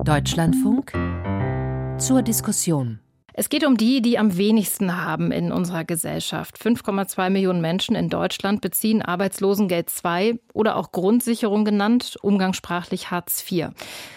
[0.00, 0.92] Deutschlandfunk
[2.00, 2.98] zur Diskussion.
[3.34, 6.58] Es geht um die, die am wenigsten haben in unserer Gesellschaft.
[6.58, 13.68] 5,2 Millionen Menschen in Deutschland beziehen Arbeitslosengeld II oder auch Grundsicherung genannt, umgangssprachlich Hartz IV.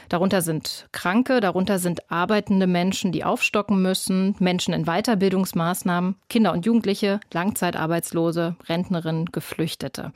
[0.09, 6.65] Darunter sind Kranke, darunter sind arbeitende Menschen, die aufstocken müssen, Menschen in Weiterbildungsmaßnahmen, Kinder und
[6.65, 10.11] Jugendliche, Langzeitarbeitslose, Rentnerinnen, Geflüchtete.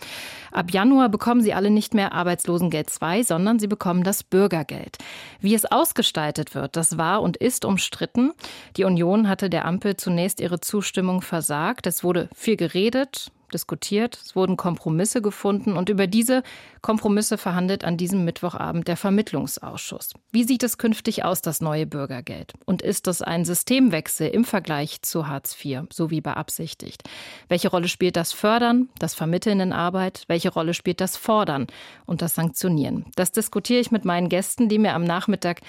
[0.52, 4.98] Ab Januar bekommen sie alle nicht mehr Arbeitslosengeld II, sondern sie bekommen das Bürgergeld.
[5.40, 8.32] Wie es ausgestaltet wird, das war und ist umstritten.
[8.78, 11.88] Die Union hatte der Ampel zunächst ihre Zustimmung versagt.
[11.88, 16.44] Es wurde viel geredet, diskutiert, es wurden Kompromisse gefunden und über diese
[16.82, 20.14] Kompromisse verhandelt an diesem Mittwochabend der Vermittlungsausschuss.
[20.32, 22.54] Wie sieht es künftig aus, das neue Bürgergeld?
[22.66, 27.04] Und ist das ein Systemwechsel im Vergleich zu Hartz IV, so wie beabsichtigt?
[27.48, 30.24] Welche Rolle spielt das Fördern, das Vermitteln in Arbeit?
[30.28, 31.68] Welche Rolle spielt das Fordern
[32.06, 33.06] und das Sanktionieren?
[33.16, 35.62] Das diskutiere ich mit meinen Gästen, die mir am Nachmittag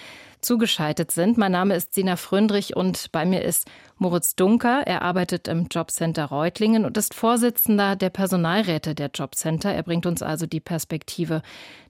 [0.43, 1.39] zugeschaltet sind.
[1.39, 3.69] Mein Name ist Sina Fröndrich und bei mir ist
[4.01, 4.83] Moritz Dunker.
[4.87, 9.75] Er arbeitet im Jobcenter Reutlingen und ist Vorsitzender der Personalräte der Jobcenter.
[9.75, 11.43] Er bringt uns also die Perspektive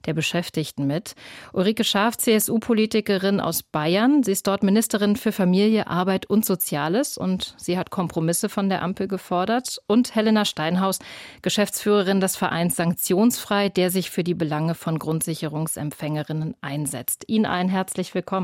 [0.05, 1.15] der Beschäftigten mit.
[1.53, 4.23] Ulrike Schaaf, CSU-Politikerin aus Bayern.
[4.23, 8.81] Sie ist dort Ministerin für Familie, Arbeit und Soziales und sie hat Kompromisse von der
[8.81, 9.81] Ampel gefordert.
[9.87, 10.99] Und Helena Steinhaus,
[11.41, 17.23] Geschäftsführerin des Vereins Sanktionsfrei, der sich für die Belange von Grundsicherungsempfängerinnen einsetzt.
[17.27, 18.40] Ihnen allen herzlich willkommen.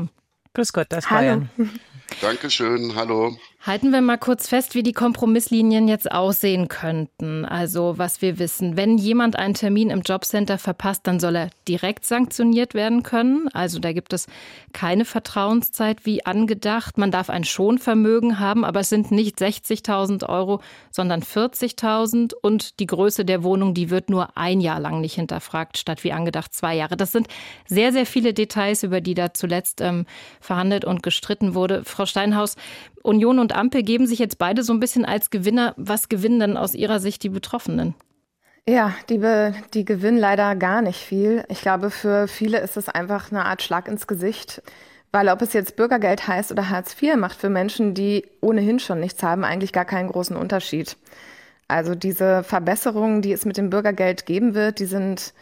[0.58, 1.48] Grüß Gott, das Bayern.
[2.20, 3.38] Dankeschön, hallo.
[3.60, 7.44] Halten wir mal kurz fest, wie die Kompromisslinien jetzt aussehen könnten.
[7.44, 12.06] Also was wir wissen, wenn jemand einen Termin im Jobcenter verpasst, dann soll er direkt
[12.06, 13.48] sanktioniert werden können.
[13.52, 14.28] Also da gibt es
[14.72, 16.98] keine Vertrauenszeit wie angedacht.
[16.98, 20.60] Man darf ein Schonvermögen haben, aber es sind nicht 60.000 Euro,
[20.92, 22.34] sondern 40.000.
[22.40, 26.12] Und die Größe der Wohnung, die wird nur ein Jahr lang nicht hinterfragt, statt wie
[26.12, 26.96] angedacht zwei Jahre.
[26.96, 27.26] Das sind
[27.66, 30.06] sehr, sehr viele Details, über die da zuletzt ähm,
[30.40, 31.82] verhandelt und gestritten wurde.
[31.84, 32.54] Frau Steinhaus,
[33.02, 35.74] Union und Ampel geben sich jetzt beide so ein bisschen als Gewinner.
[35.76, 37.94] Was gewinnen denn aus Ihrer Sicht die Betroffenen?
[38.68, 39.20] Ja, die,
[39.72, 41.44] die gewinnen leider gar nicht viel.
[41.48, 44.62] Ich glaube, für viele ist es einfach eine Art Schlag ins Gesicht.
[45.10, 49.00] Weil ob es jetzt Bürgergeld heißt oder Hartz IV, macht für Menschen, die ohnehin schon
[49.00, 50.98] nichts haben, eigentlich gar keinen großen Unterschied.
[51.66, 55.32] Also diese Verbesserungen, die es mit dem Bürgergeld geben wird, die sind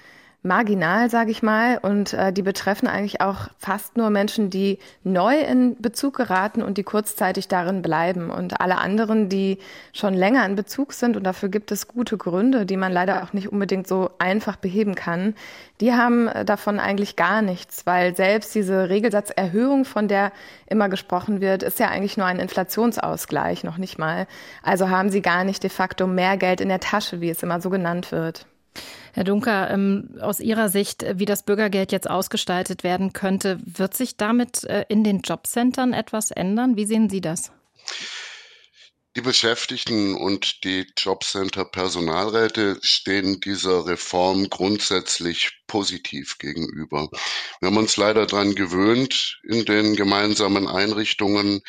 [0.47, 5.39] marginal, sage ich mal, und äh, die betreffen eigentlich auch fast nur Menschen, die neu
[5.39, 8.31] in Bezug geraten und die kurzzeitig darin bleiben.
[8.31, 9.59] Und alle anderen, die
[9.93, 13.33] schon länger in Bezug sind, und dafür gibt es gute Gründe, die man leider auch
[13.33, 15.35] nicht unbedingt so einfach beheben kann,
[15.81, 20.33] die haben äh, davon eigentlich gar nichts, weil selbst diese Regelsatzerhöhung, von der
[20.67, 24.27] immer gesprochen wird, ist ja eigentlich nur ein Inflationsausgleich, noch nicht mal.
[24.63, 27.61] Also haben sie gar nicht de facto mehr Geld in der Tasche, wie es immer
[27.61, 28.47] so genannt wird.
[29.13, 33.95] Herr Dunker, ähm, aus Ihrer Sicht, äh, wie das Bürgergeld jetzt ausgestaltet werden könnte, wird
[33.95, 36.77] sich damit äh, in den Jobcentern etwas ändern?
[36.77, 37.51] Wie sehen Sie das?
[39.17, 47.09] Die Beschäftigten und die Jobcenter-Personalräte stehen dieser Reform grundsätzlich positiv gegenüber.
[47.61, 51.63] Wir haben uns leider daran gewöhnt, in den gemeinsamen Einrichtungen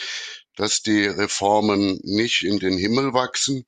[0.57, 3.65] dass die Reformen nicht in den Himmel wachsen.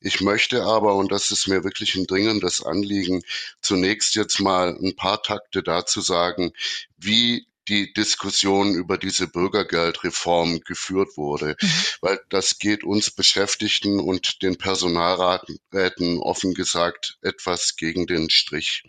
[0.00, 3.22] Ich möchte aber, und das ist mir wirklich ein dringendes Anliegen,
[3.60, 6.52] zunächst jetzt mal ein paar Takte dazu sagen,
[6.96, 11.68] wie die Diskussion über diese Bürgergeldreform geführt wurde, mhm.
[12.00, 18.82] weil das geht uns Beschäftigten und den Personalräten offen gesagt etwas gegen den Strich.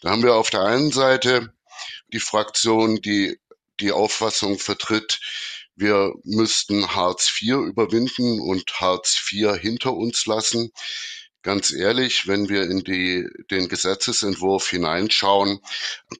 [0.00, 1.52] Da haben wir auf der einen Seite
[2.12, 3.38] die Fraktion, die
[3.78, 5.20] die Auffassung vertritt,
[5.80, 10.70] wir müssten Hartz IV überwinden und Hartz IV hinter uns lassen.
[11.42, 15.60] Ganz ehrlich, wenn wir in die, den Gesetzesentwurf hineinschauen,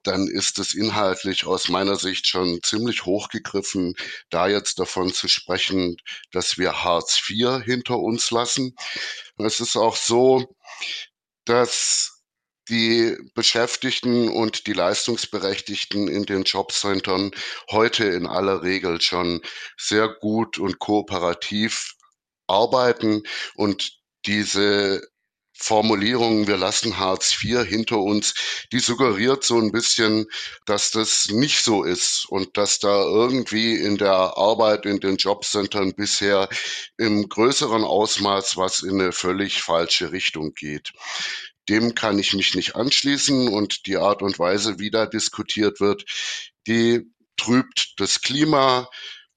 [0.02, 3.96] dann ist es inhaltlich aus meiner Sicht schon ziemlich hochgegriffen,
[4.30, 5.98] da jetzt davon zu sprechen,
[6.32, 8.74] dass wir Hartz IV hinter uns lassen.
[9.36, 10.56] Es ist auch so,
[11.44, 12.19] dass
[12.70, 17.32] die Beschäftigten und die Leistungsberechtigten in den Jobcentern
[17.70, 19.42] heute in aller Regel schon
[19.76, 21.94] sehr gut und kooperativ
[22.46, 23.22] arbeiten
[23.56, 23.92] und
[24.26, 25.02] diese
[25.62, 28.34] Formulierung, wir lassen Hartz IV hinter uns,
[28.72, 30.24] die suggeriert so ein bisschen,
[30.64, 35.92] dass das nicht so ist und dass da irgendwie in der Arbeit in den Jobcentern
[35.94, 36.48] bisher
[36.96, 40.92] im größeren Ausmaß was in eine völlig falsche Richtung geht
[41.68, 46.04] dem kann ich mich nicht anschließen und die Art und Weise, wie da diskutiert wird,
[46.66, 48.88] die trübt das Klima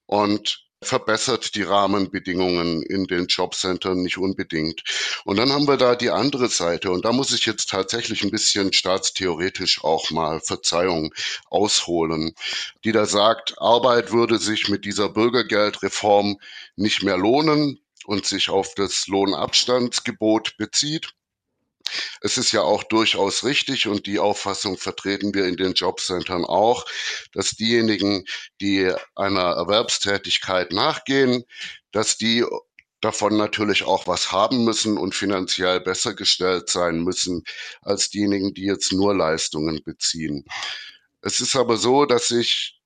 [0.06, 4.82] und verbessert die Rahmenbedingungen in den Jobcentern nicht unbedingt.
[5.24, 6.90] Und dann haben wir da die andere Seite.
[6.90, 11.12] Und da muss ich jetzt tatsächlich ein bisschen staatstheoretisch auch mal Verzeihung
[11.50, 12.34] ausholen,
[12.84, 16.36] die da sagt, Arbeit würde sich mit dieser Bürgergeldreform
[16.76, 21.14] nicht mehr lohnen und sich auf das Lohnabstandsgebot bezieht.
[22.20, 26.86] Es ist ja auch durchaus richtig und die Auffassung vertreten wir in den Jobcentern auch,
[27.32, 28.24] dass diejenigen,
[28.60, 31.44] die einer Erwerbstätigkeit nachgehen,
[31.92, 32.44] dass die
[33.00, 37.44] davon natürlich auch was haben müssen und finanziell besser gestellt sein müssen
[37.82, 40.44] als diejenigen, die jetzt nur Leistungen beziehen.
[41.20, 42.80] Es ist aber so, dass ich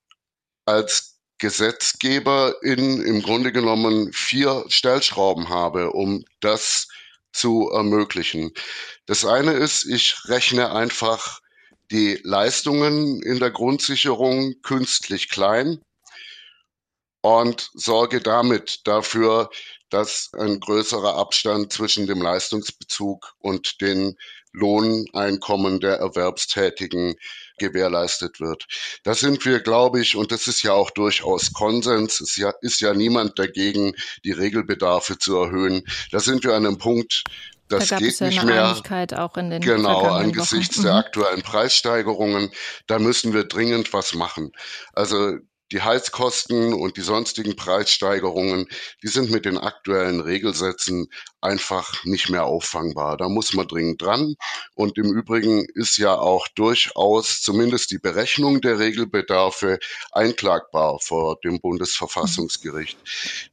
[0.65, 6.88] als Gesetzgeber in im Grunde genommen vier Stellschrauben habe, um das
[7.31, 8.51] zu ermöglichen.
[9.05, 11.41] Das eine ist, ich rechne einfach
[11.91, 15.81] die Leistungen in der Grundsicherung künstlich klein
[17.21, 19.49] und sorge damit dafür,
[19.89, 24.15] dass ein größerer Abstand zwischen dem Leistungsbezug und den
[24.51, 27.15] Lohneinkommen der Erwerbstätigen
[27.59, 28.65] gewährleistet wird.
[29.03, 32.81] Da sind wir, glaube ich, und das ist ja auch durchaus Konsens, es ja, ist
[32.81, 35.83] ja niemand dagegen, die Regelbedarfe zu erhöhen.
[36.11, 37.23] Da sind wir an einem Punkt,
[37.69, 38.81] das da geht ja nicht mehr.
[39.17, 40.85] Auch in den genau, angesichts Wochen.
[40.85, 42.51] der aktuellen Preissteigerungen,
[42.87, 44.51] da müssen wir dringend was machen.
[44.93, 45.37] Also
[45.71, 48.67] die Heizkosten und die sonstigen Preissteigerungen,
[49.03, 51.07] die sind mit den aktuellen Regelsätzen
[51.41, 53.17] einfach nicht mehr auffangbar.
[53.17, 54.35] Da muss man dringend dran.
[54.73, 59.79] Und im Übrigen ist ja auch durchaus zumindest die Berechnung der Regelbedarfe
[60.11, 62.97] einklagbar vor dem Bundesverfassungsgericht.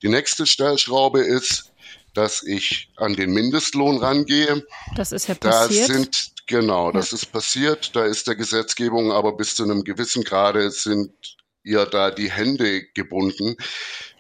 [0.02, 1.72] Die nächste Stellschraube ist,
[2.14, 4.66] dass ich an den Mindestlohn rangehe.
[4.96, 5.88] Das ist ja passiert.
[5.88, 7.16] Da sind Genau, das ja.
[7.16, 7.96] ist passiert.
[7.96, 11.10] Da ist der Gesetzgebung aber bis zu einem gewissen Grade sind
[11.66, 13.56] ihr da die Hände gebunden,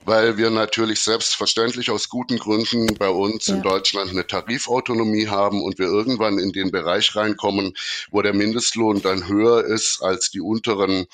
[0.04, 3.56] weil wir natürlich selbstverständlich aus guten Gründen bei uns ja.
[3.56, 7.74] in Deutschland eine Tarifautonomie haben und wir irgendwann in den Bereich reinkommen,
[8.10, 11.06] wo der Mindestlohn dann höher ist als die unteren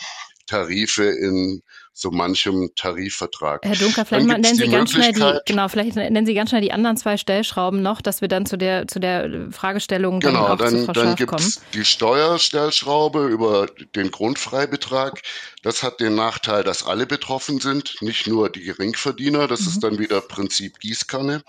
[0.46, 1.62] Tarife in
[1.94, 3.60] so manchem Tarifvertrag.
[3.64, 6.72] Herr Dunker, vielleicht nennen Sie ganz schnell die, genau, vielleicht nennen Sie ganz schnell die
[6.72, 10.56] anderen zwei Stellschrauben noch, dass wir dann zu der, zu der Fragestellung dann genau, auch
[10.56, 15.20] dann, zu dann gibt es die Steuerstellschraube über den Grundfreibetrag.
[15.62, 19.46] Das hat den Nachteil, dass alle betroffen sind, nicht nur die Geringverdiener.
[19.46, 19.68] Das mhm.
[19.68, 21.42] ist dann wieder Prinzip Gießkanne.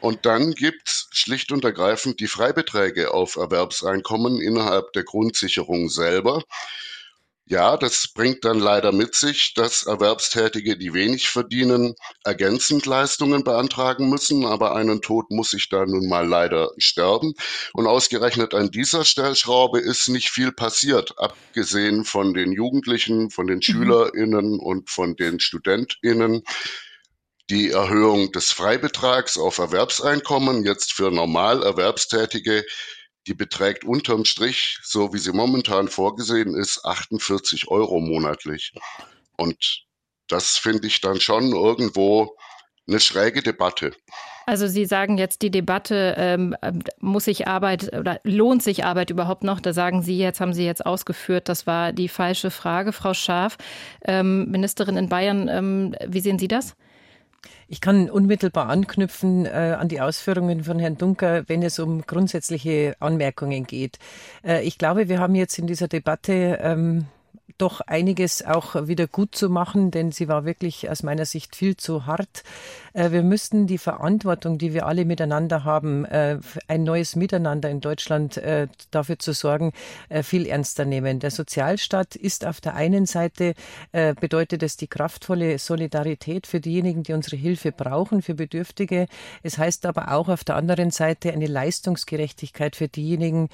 [0.00, 6.44] Und dann gibt es schlicht und ergreifend die Freibeträge auf Erwerbseinkommen innerhalb der Grundsicherung selber.
[7.50, 14.10] Ja, das bringt dann leider mit sich, dass Erwerbstätige, die wenig verdienen, ergänzend Leistungen beantragen
[14.10, 14.44] müssen.
[14.44, 17.32] Aber einen Tod muss ich da nun mal leider sterben.
[17.72, 23.56] Und ausgerechnet an dieser Stellschraube ist nicht viel passiert, abgesehen von den Jugendlichen, von den
[23.56, 23.62] mhm.
[23.62, 26.42] SchülerInnen und von den StudentInnen
[27.48, 32.62] die Erhöhung des Freibetrags auf Erwerbseinkommen jetzt für normal Erwerbstätige
[33.28, 38.72] die beträgt unterm Strich, so wie sie momentan vorgesehen ist, 48 Euro monatlich.
[39.36, 39.84] Und
[40.28, 42.36] das finde ich dann schon irgendwo
[42.88, 43.92] eine schräge Debatte.
[44.46, 46.56] Also Sie sagen jetzt, die Debatte, ähm,
[47.00, 49.60] muss sich Arbeit oder lohnt sich Arbeit überhaupt noch?
[49.60, 53.58] Da sagen Sie jetzt, haben Sie jetzt ausgeführt, das war die falsche Frage, Frau Schaaf.
[54.06, 56.76] Ähm, Ministerin in Bayern, ähm, wie sehen Sie das?
[57.68, 62.96] Ich kann unmittelbar anknüpfen äh, an die Ausführungen von Herrn Dunker, wenn es um grundsätzliche
[62.98, 63.98] Anmerkungen geht.
[64.44, 67.06] Äh, ich glaube, wir haben jetzt in dieser Debatte ähm,
[67.56, 71.76] doch einiges auch wieder gut zu machen, denn sie war wirklich aus meiner Sicht viel
[71.76, 72.44] zu hart.
[72.98, 77.80] Äh, wir müssten die Verantwortung, die wir alle miteinander haben, äh, ein neues Miteinander in
[77.80, 79.72] Deutschland äh, dafür zu sorgen,
[80.22, 81.20] viel ernster nehmen.
[81.20, 83.54] Der Sozialstaat ist auf der einen Seite,
[83.92, 89.06] bedeutet es die kraftvolle Solidarität für diejenigen, die unsere Hilfe brauchen, für Bedürftige.
[89.42, 93.48] Es heißt aber auch auf der anderen Seite eine Leistungsgerechtigkeit für diejenigen,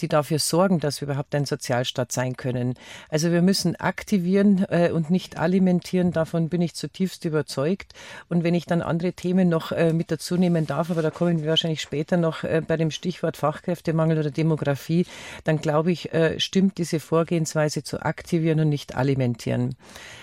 [0.00, 2.74] die dafür sorgen, dass wir überhaupt ein Sozialstaat sein können.
[3.08, 6.12] Also wir müssen aktivieren und nicht alimentieren.
[6.12, 7.94] Davon bin ich zutiefst überzeugt.
[8.28, 11.42] Und wenn ich dann andere Themen noch äh, mit dazu nehmen darf, aber da kommen
[11.42, 15.06] wir wahrscheinlich später noch äh, bei dem Stichwort Fachkräftemangel oder Demografie,
[15.44, 19.76] dann glaube ich, äh, stimmt diese Vorgehensweise zu aktivieren und nicht alimentieren.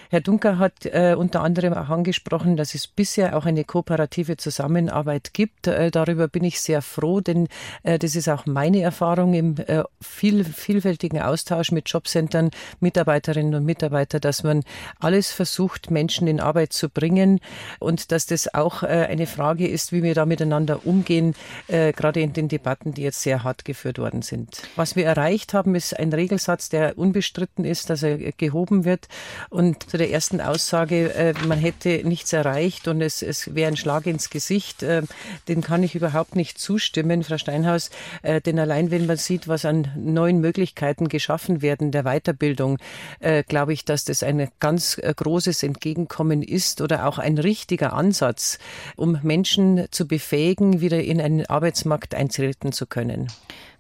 [0.09, 5.33] Herr Dunker hat äh, unter anderem auch angesprochen, dass es bisher auch eine kooperative Zusammenarbeit
[5.33, 5.67] gibt.
[5.67, 7.47] Äh, darüber bin ich sehr froh, denn
[7.83, 13.65] äh, das ist auch meine Erfahrung im äh, viel, vielfältigen Austausch mit Jobcentern, Mitarbeiterinnen und
[13.65, 14.63] Mitarbeitern, dass man
[14.99, 17.39] alles versucht, Menschen in Arbeit zu bringen
[17.79, 21.35] und dass das auch äh, eine Frage ist, wie wir da miteinander umgehen,
[21.67, 24.61] äh, gerade in den Debatten, die jetzt sehr hart geführt worden sind.
[24.75, 29.07] Was wir erreicht haben, ist ein Regelsatz, der unbestritten ist, dass er gehoben wird
[29.49, 33.77] und zu der ersten Aussage, äh, man hätte nichts erreicht und es, es wäre ein
[33.77, 35.01] Schlag ins Gesicht, äh,
[35.47, 37.89] dem kann ich überhaupt nicht zustimmen, Frau Steinhaus.
[38.21, 42.77] Äh, denn allein wenn man sieht, was an neuen Möglichkeiten geschaffen werden der Weiterbildung,
[43.21, 47.93] äh, glaube ich, dass das ein ganz äh, großes Entgegenkommen ist oder auch ein richtiger
[47.93, 48.59] Ansatz,
[48.97, 53.29] um Menschen zu befähigen, wieder in einen Arbeitsmarkt eintreten zu können.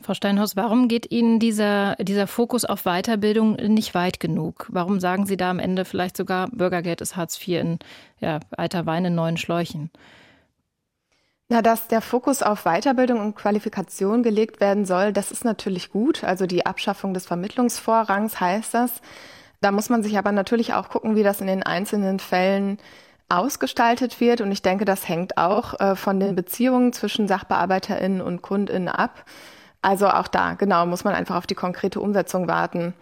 [0.07, 4.65] Frau Steinhaus, warum geht Ihnen dieser, dieser Fokus auf Weiterbildung nicht weit genug?
[4.69, 7.79] Warum sagen Sie da am Ende vielleicht sogar, Bürgergeld ist Hartz IV in
[8.21, 9.91] ja, alter Wein in neuen Schläuchen?
[11.49, 16.23] Na, dass der Fokus auf Weiterbildung und Qualifikation gelegt werden soll, das ist natürlich gut.
[16.23, 19.01] Also die Abschaffung des Vermittlungsvorrangs heißt das.
[19.59, 22.77] Da muss man sich aber natürlich auch gucken, wie das in den einzelnen Fällen
[23.27, 24.39] ausgestaltet wird.
[24.39, 29.25] Und ich denke, das hängt auch äh, von den Beziehungen zwischen SachbearbeiterInnen und KundInnen ab.
[29.81, 32.93] Also auch da, genau, muss man einfach auf die konkrete Umsetzung warten.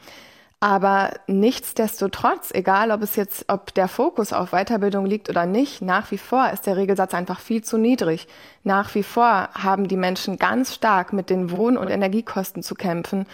[0.60, 6.10] Aber nichtsdestotrotz, egal ob es jetzt, ob der Fokus auf Weiterbildung liegt oder nicht, nach
[6.12, 8.27] wie vor ist der Regelsatz einfach viel zu niedrig.
[8.63, 13.27] Nach wie vor haben die Menschen ganz stark mit den Wohn- und Energiekosten zu kämpfen.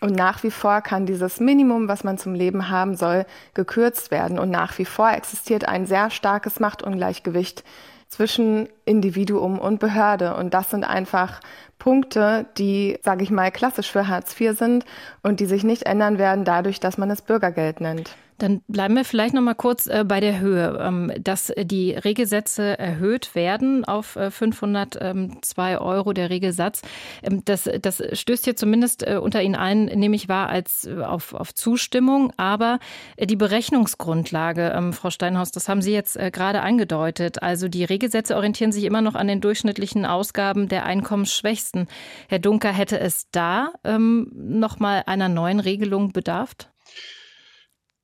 [0.00, 4.38] Und nach wie vor kann dieses Minimum, was man zum Leben haben soll, gekürzt werden.
[4.38, 7.62] Und nach wie vor existiert ein sehr starkes Machtungleichgewicht
[8.10, 10.36] zwischen Individuum und Behörde.
[10.36, 11.40] Und das sind einfach
[11.78, 14.84] Punkte, die, sage ich mal, klassisch für Hartz IV sind
[15.22, 18.16] und die sich nicht ändern werden dadurch, dass man es Bürgergeld nennt.
[18.40, 22.78] Dann bleiben wir vielleicht noch mal kurz äh, bei der Höhe, ähm, dass die Regelsätze
[22.78, 26.80] erhöht werden auf 502 äh, Euro der Regelsatz.
[27.22, 31.34] Ähm, das, das stößt hier zumindest äh, unter Ihnen ein, nehme ich wahr, als auf,
[31.34, 32.32] auf Zustimmung.
[32.38, 32.78] Aber
[33.22, 37.42] die Berechnungsgrundlage, ähm, Frau Steinhaus, das haben Sie jetzt gerade angedeutet.
[37.42, 41.88] Also die Regelsätze orientieren sich immer noch an den durchschnittlichen Ausgaben der Einkommensschwächsten.
[42.28, 46.54] Herr Dunker, hätte es da noch mal einer neuen Regelung bedarf?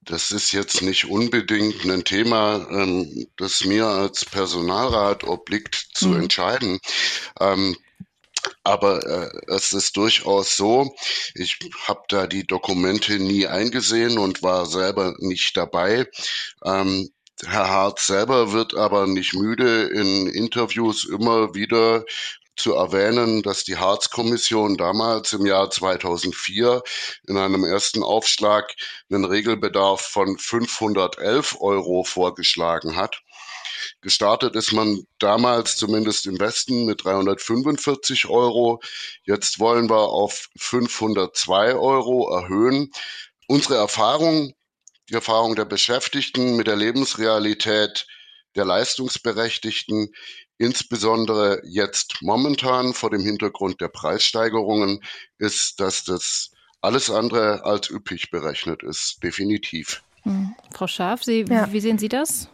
[0.06, 6.22] Das ist jetzt nicht unbedingt ein Thema, ähm, das mir als Personalrat obliegt zu mhm.
[6.22, 6.78] entscheiden.
[7.40, 7.76] Ähm,
[8.62, 10.94] aber äh, es ist durchaus so,
[11.34, 11.58] ich
[11.88, 16.06] habe da die Dokumente nie eingesehen und war selber nicht dabei.
[16.64, 17.10] Ähm,
[17.44, 22.04] Herr Hart selber wird aber nicht müde, in Interviews immer wieder
[22.56, 26.82] zu erwähnen, dass die Harz-Kommission damals im Jahr 2004
[27.28, 28.74] in einem ersten Aufschlag
[29.10, 33.22] einen Regelbedarf von 511 Euro vorgeschlagen hat.
[34.00, 38.80] Gestartet ist man damals zumindest im Westen mit 345 Euro.
[39.24, 42.90] Jetzt wollen wir auf 502 Euro erhöhen.
[43.48, 44.54] Unsere Erfahrung,
[45.08, 48.06] die Erfahrung der Beschäftigten mit der Lebensrealität
[48.56, 50.12] der Leistungsberechtigten
[50.58, 55.00] insbesondere jetzt momentan vor dem Hintergrund der Preissteigerungen
[55.38, 60.02] ist, dass das alles andere als üppig berechnet ist, definitiv.
[60.22, 60.54] Hm.
[60.72, 61.72] Frau Scharf, Sie, ja.
[61.72, 62.48] wie sehen Sie das?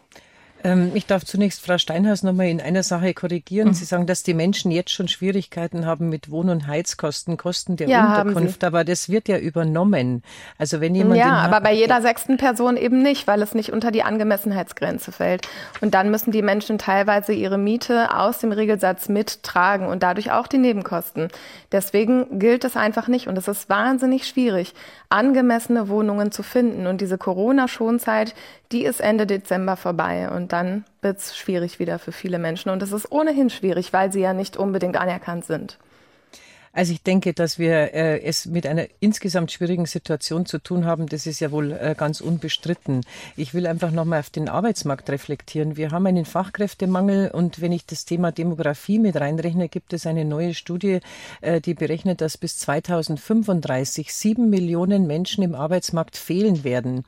[0.64, 3.68] Ähm, ich darf zunächst Frau Steinhaus noch mal in einer Sache korrigieren.
[3.68, 3.74] Mhm.
[3.74, 7.88] Sie sagen, dass die Menschen jetzt schon Schwierigkeiten haben mit Wohn- und Heizkosten, Kosten der
[7.88, 10.22] ja, Unterkunft, aber das wird ja übernommen.
[10.58, 13.90] Also wenn jemand ja, aber bei jeder sechsten Person eben nicht, weil es nicht unter
[13.90, 15.48] die Angemessenheitsgrenze fällt.
[15.80, 20.46] Und dann müssen die Menschen teilweise ihre Miete aus dem Regelsatz mittragen und dadurch auch
[20.46, 21.28] die Nebenkosten.
[21.72, 24.74] Deswegen gilt es einfach nicht und es ist wahnsinnig schwierig,
[25.08, 26.86] angemessene Wohnungen zu finden.
[26.86, 28.34] Und diese Corona-Schonzeit,
[28.72, 32.70] die ist Ende Dezember vorbei und dann wird es schwierig wieder für viele Menschen.
[32.70, 35.78] Und es ist ohnehin schwierig, weil sie ja nicht unbedingt anerkannt sind.
[36.74, 41.06] Also ich denke, dass wir äh, es mit einer insgesamt schwierigen Situation zu tun haben.
[41.06, 43.02] Das ist ja wohl äh, ganz unbestritten.
[43.36, 45.76] Ich will einfach nochmal auf den Arbeitsmarkt reflektieren.
[45.76, 50.24] Wir haben einen Fachkräftemangel und wenn ich das Thema Demografie mit reinrechne, gibt es eine
[50.24, 51.00] neue Studie,
[51.42, 57.04] äh, die berechnet, dass bis 2035 sieben Millionen Menschen im Arbeitsmarkt fehlen werden.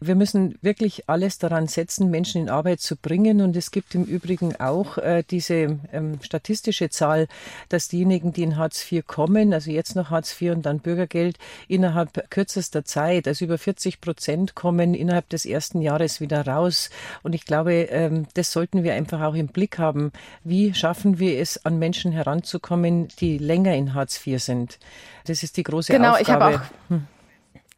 [0.00, 3.40] Wir müssen wirklich alles daran setzen, Menschen in Arbeit zu bringen.
[3.40, 7.26] Und es gibt im Übrigen auch äh, diese ähm, statistische Zahl,
[7.68, 11.38] dass diejenigen, die in Hartz IV kommen, also jetzt noch Hartz IV und dann Bürgergeld,
[11.66, 16.90] innerhalb kürzester Zeit, also über 40 Prozent kommen innerhalb des ersten Jahres wieder raus.
[17.24, 20.12] Und ich glaube, ähm, das sollten wir einfach auch im Blick haben.
[20.44, 24.78] Wie schaffen wir es, an Menschen heranzukommen, die länger in Hartz IV sind?
[25.26, 26.24] Das ist die große genau, Aufgabe.
[26.24, 26.90] Genau, ich habe auch.
[26.90, 27.06] Hm.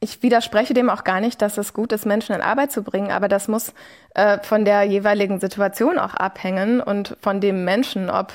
[0.03, 3.11] Ich widerspreche dem auch gar nicht, dass es gut ist, Menschen in Arbeit zu bringen,
[3.11, 3.75] aber das muss
[4.15, 8.33] äh, von der jeweiligen Situation auch abhängen und von dem Menschen, ob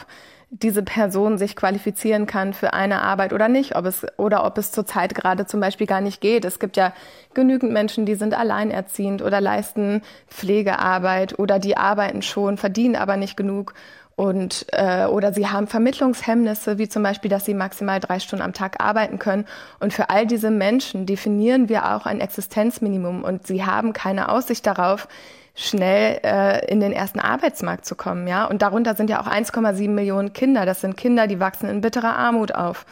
[0.50, 4.72] diese Person sich qualifizieren kann für eine Arbeit oder nicht, ob es oder ob es
[4.72, 6.46] zurzeit gerade zum Beispiel gar nicht geht.
[6.46, 6.94] Es gibt ja
[7.34, 13.36] genügend Menschen, die sind alleinerziehend oder leisten Pflegearbeit oder die arbeiten schon, verdienen aber nicht
[13.38, 13.74] genug.
[14.18, 18.54] und äh, oder sie haben Vermittlungshemmnisse, wie zum Beispiel, dass sie maximal drei Stunden am
[18.54, 19.46] Tag arbeiten können.
[19.82, 24.66] Und für all diese Menschen definieren wir auch ein Existenzminimum und sie haben keine Aussicht
[24.66, 25.10] darauf,
[25.56, 28.46] schnell äh, in den ersten Arbeitsmarkt zu kommen, ja.
[28.46, 30.66] Und darunter sind ja auch 1,7 Millionen Kinder.
[30.66, 32.86] Das sind Kinder, die wachsen in bitterer Armut auf.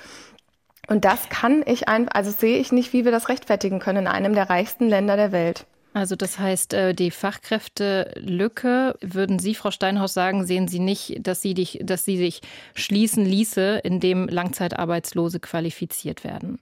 [0.87, 4.07] Und das kann ich einfach, also sehe ich nicht, wie wir das rechtfertigen können in
[4.07, 5.65] einem der reichsten Länder der Welt.
[5.93, 11.41] Also das heißt, äh, die Fachkräftelücke, würden Sie, Frau Steinhaus, sagen, sehen Sie nicht, dass
[11.41, 12.41] sie, dich, dass sie sich
[12.73, 16.59] schließen ließe, indem Langzeitarbeitslose qualifiziert werden?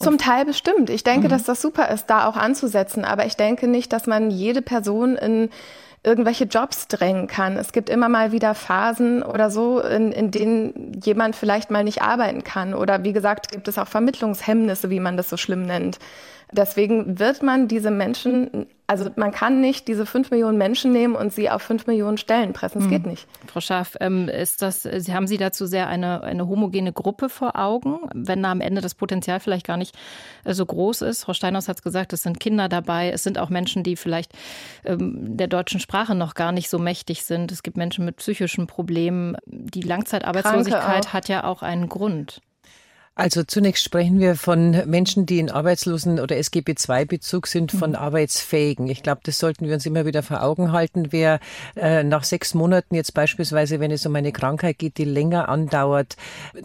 [0.00, 0.88] Zum Teil bestimmt.
[0.88, 1.30] Ich denke, mhm.
[1.30, 3.04] dass das super ist, da auch anzusetzen.
[3.04, 5.50] Aber ich denke nicht, dass man jede Person in
[6.02, 7.58] irgendwelche Jobs drängen kann.
[7.58, 12.00] Es gibt immer mal wieder Phasen oder so, in, in denen jemand vielleicht mal nicht
[12.00, 12.72] arbeiten kann.
[12.72, 15.98] Oder wie gesagt, gibt es auch Vermittlungshemmnisse, wie man das so schlimm nennt.
[16.52, 21.32] Deswegen wird man diese Menschen, also man kann nicht diese fünf Millionen Menschen nehmen und
[21.32, 22.80] sie auf fünf Millionen Stellen pressen.
[22.80, 22.90] Das mhm.
[22.90, 23.28] geht nicht.
[23.46, 27.56] Frau Schaaf, ähm, ist das, Sie haben Sie dazu sehr eine, eine homogene Gruppe vor
[27.56, 29.96] Augen, wenn da am Ende das Potenzial vielleicht gar nicht
[30.42, 31.22] äh, so groß ist?
[31.22, 34.32] Frau Steinhaus hat es gesagt, es sind Kinder dabei, es sind auch Menschen, die vielleicht
[34.84, 37.52] ähm, der deutschen Sprache noch gar nicht so mächtig sind.
[37.52, 39.36] Es gibt Menschen mit psychischen Problemen.
[39.46, 42.40] Die Langzeitarbeitslosigkeit hat ja auch einen Grund.
[43.16, 47.96] Also zunächst sprechen wir von Menschen, die in Arbeitslosen- oder SGB-II-Bezug sind, von mhm.
[47.96, 48.86] Arbeitsfähigen.
[48.88, 51.08] Ich glaube, das sollten wir uns immer wieder vor Augen halten.
[51.10, 51.40] Wer
[51.76, 56.16] äh, nach sechs Monaten jetzt beispielsweise, wenn es um eine Krankheit geht, die länger andauert,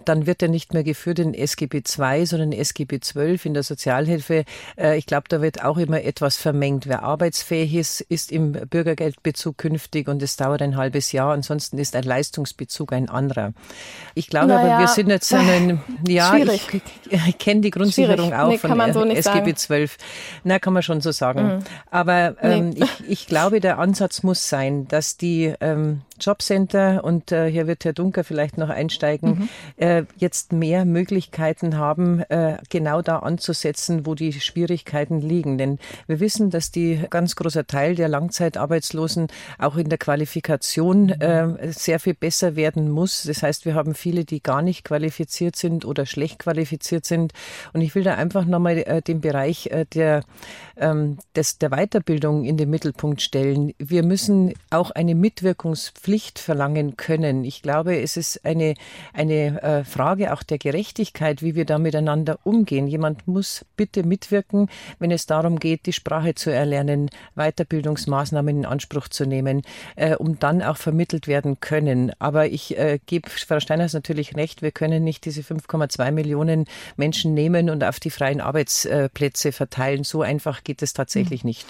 [0.06, 3.64] dann wird er nicht mehr geführt in SGB II, sondern in SGB XII in der
[3.64, 4.46] Sozialhilfe.
[4.78, 6.88] Äh, ich glaube, da wird auch immer etwas vermengt.
[6.88, 11.34] Wer arbeitsfähig ist, ist im Bürgergeldbezug künftig und es dauert ein halbes Jahr.
[11.34, 13.54] Ansonsten ist ein Leistungsbezug ein anderer.
[14.14, 14.76] Ich glaube naja.
[14.76, 16.82] aber, wir sind jetzt einen, ja, schwierig.
[17.10, 18.40] Ich, ich kenne die Grundsicherung schwierig.
[18.40, 19.56] auch nee, von so SGB sagen.
[19.56, 19.98] 12.
[20.44, 21.44] Na, kann man schon so sagen.
[21.44, 21.60] Mhm.
[21.92, 22.84] Aber ähm, nee.
[22.84, 27.86] ich, ich glaube, der Ansatz muss sein, dass die ähm, Jobcenter und äh, hier wird
[27.86, 29.50] Herr Dunker vielleicht noch einsteigen, mhm.
[29.78, 35.58] äh, jetzt mehr Möglichkeiten haben, äh, genau da anzusetzen, wo die Schwierigkeiten liegen.
[35.58, 41.72] Denn wir wissen, dass die ganz großer Teil der Langzeitarbeitslosen auch in der Qualifikation äh,
[41.72, 43.24] sehr viel besser werden muss.
[43.24, 47.34] Das heißt, wir haben viele, die gar nicht qualifiziert sind oder schlecht qualifiziert sind.
[47.74, 50.24] Und ich will da einfach nochmal äh, den Bereich äh, der,
[50.78, 53.74] ähm, des, der Weiterbildung in den Mittelpunkt stellen.
[53.78, 57.44] Wir müssen auch eine Mitwirkungspflicht Pflicht verlangen können.
[57.44, 58.76] Ich glaube, es ist eine,
[59.12, 62.88] eine äh, Frage auch der Gerechtigkeit, wie wir da miteinander umgehen.
[62.88, 69.08] Jemand muss bitte mitwirken, wenn es darum geht, die Sprache zu erlernen, Weiterbildungsmaßnahmen in Anspruch
[69.08, 69.64] zu nehmen,
[69.96, 72.12] äh, um dann auch vermittelt werden können.
[72.20, 76.66] Aber ich äh, gebe Frau Steiners natürlich recht, wir können nicht diese 5,2 Millionen
[76.98, 80.04] Menschen nehmen und auf die freien Arbeitsplätze verteilen.
[80.04, 81.50] So einfach geht es tatsächlich mhm.
[81.50, 81.66] nicht.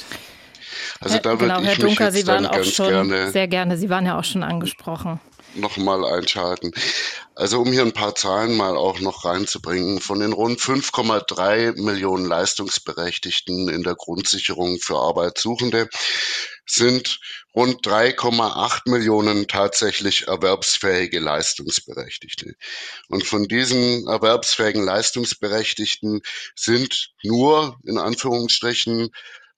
[0.99, 3.77] Also da würde genau, ich Herr mich Dunker, Sie waren auch schon gerne sehr gerne,
[3.77, 5.19] Sie waren ja auch schon angesprochen.
[5.53, 6.71] Nochmal einschalten.
[7.33, 12.25] Also um hier ein paar Zahlen mal auch noch reinzubringen, von den rund 5,3 Millionen
[12.25, 15.87] Leistungsberechtigten in der Grundsicherung für Arbeitssuchende
[16.65, 17.19] sind
[17.55, 22.55] rund 3,8 Millionen tatsächlich erwerbsfähige Leistungsberechtigte.
[23.07, 26.21] Und von diesen erwerbsfähigen Leistungsberechtigten
[26.55, 29.11] sind nur in Anführungsstrichen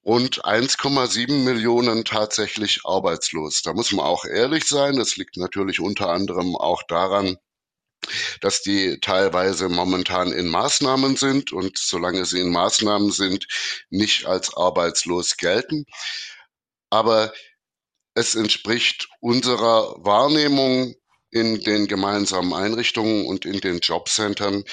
[0.06, 3.62] rund 1,7 Millionen tatsächlich arbeitslos.
[3.62, 4.96] Da muss man auch ehrlich sein.
[4.96, 7.38] Das liegt natürlich unter anderem auch daran,
[8.42, 13.48] dass die teilweise momentan in Maßnahmen sind und solange sie in Maßnahmen sind,
[13.90, 15.86] nicht als arbeitslos gelten.
[16.90, 17.34] Aber
[18.14, 20.96] es entspricht unserer Wahrnehmung
[21.40, 24.64] in den gemeinsamen Einrichtungen und in den Jobcentern,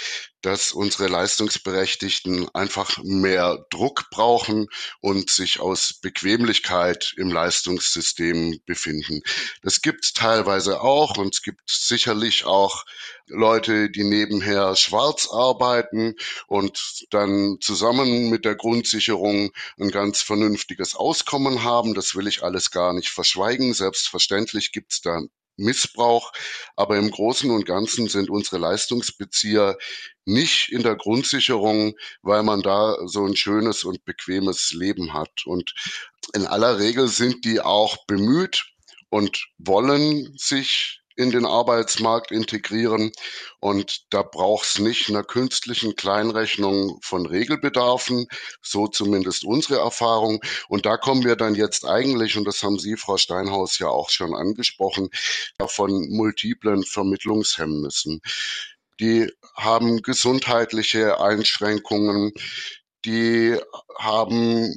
[0.40, 4.68] dass unsere Leistungsberechtigten einfach mehr Druck brauchen
[5.00, 9.22] und sich aus Bequemlichkeit im Leistungssystem befinden.
[9.62, 12.84] Das gibt es teilweise auch und es gibt sicherlich auch
[13.26, 16.14] Leute, die nebenher schwarz arbeiten
[16.46, 21.94] und dann zusammen mit der Grundsicherung ein ganz vernünftiges Auskommen haben.
[21.94, 23.72] Das will ich alles gar nicht verschweigen.
[23.72, 25.22] Selbstverständlich gibt es da
[25.56, 26.32] Missbrauch.
[26.76, 29.76] Aber im Großen und Ganzen sind unsere Leistungsbezieher
[30.24, 35.46] nicht in der Grundsicherung, weil man da so ein schönes und bequemes Leben hat.
[35.46, 35.74] Und
[36.34, 38.66] in aller Regel sind die auch bemüht
[39.10, 43.12] und wollen sich in den Arbeitsmarkt integrieren.
[43.60, 48.26] Und da braucht es nicht einer künstlichen Kleinrechnung von Regelbedarfen,
[48.62, 50.40] so zumindest unsere Erfahrung.
[50.68, 54.10] Und da kommen wir dann jetzt eigentlich, und das haben Sie, Frau Steinhaus, ja auch
[54.10, 55.08] schon angesprochen,
[55.66, 58.20] von multiplen Vermittlungshemmnissen.
[59.00, 62.32] Die haben gesundheitliche Einschränkungen,
[63.04, 63.58] die
[63.98, 64.76] haben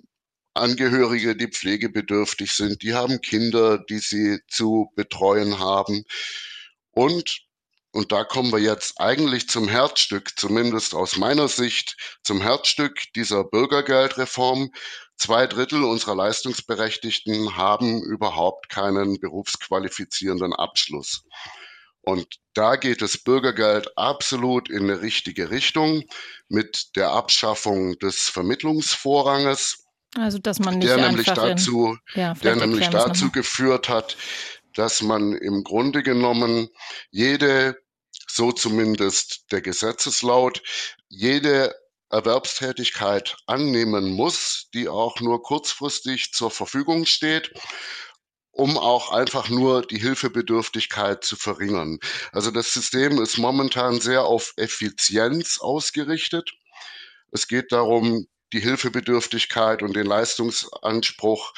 [0.57, 6.03] Angehörige, die pflegebedürftig sind, die haben Kinder, die sie zu betreuen haben.
[6.91, 7.47] Und
[7.93, 13.43] und da kommen wir jetzt eigentlich zum Herzstück, zumindest aus meiner Sicht, zum Herzstück dieser
[13.43, 14.71] Bürgergeldreform.
[15.15, 21.23] Zwei Drittel unserer Leistungsberechtigten haben überhaupt keinen berufsqualifizierenden Abschluss.
[22.01, 26.03] Und da geht das Bürgergeld absolut in eine richtige Richtung
[26.49, 29.86] mit der Abschaffung des Vermittlungsvorranges.
[30.17, 34.17] Also, dass man nicht der nämlich dazu, in, ja, der nämlich dazu geführt hat,
[34.73, 36.69] dass man im Grunde genommen
[37.09, 37.77] jede,
[38.27, 40.61] so zumindest der Gesetzeslaut,
[41.07, 41.75] jede
[42.09, 47.51] Erwerbstätigkeit annehmen muss, die auch nur kurzfristig zur Verfügung steht
[48.57, 51.99] um auch einfach nur die Hilfebedürftigkeit zu verringern.
[52.31, 56.53] Also das System ist momentan sehr auf Effizienz ausgerichtet.
[57.31, 61.53] Es geht darum, die Hilfebedürftigkeit und den Leistungsanspruch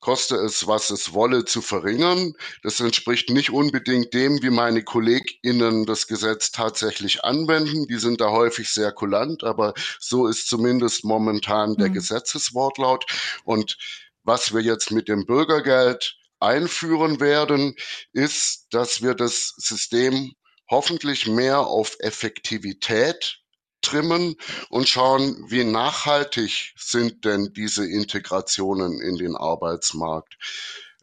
[0.00, 2.32] koste es, was es wolle, zu verringern.
[2.62, 7.86] Das entspricht nicht unbedingt dem, wie meine KollegInnen das Gesetz tatsächlich anwenden.
[7.86, 11.94] Die sind da häufig sehr kulant, aber so ist zumindest momentan der mhm.
[11.94, 13.04] Gesetzeswortlaut.
[13.44, 13.76] Und
[14.24, 17.76] was wir jetzt mit dem Bürgergeld einführen werden,
[18.12, 20.32] ist, dass wir das System
[20.70, 23.39] hoffentlich mehr auf Effektivität
[23.82, 24.36] trimmen
[24.68, 30.36] und schauen, wie nachhaltig sind denn diese Integrationen in den Arbeitsmarkt.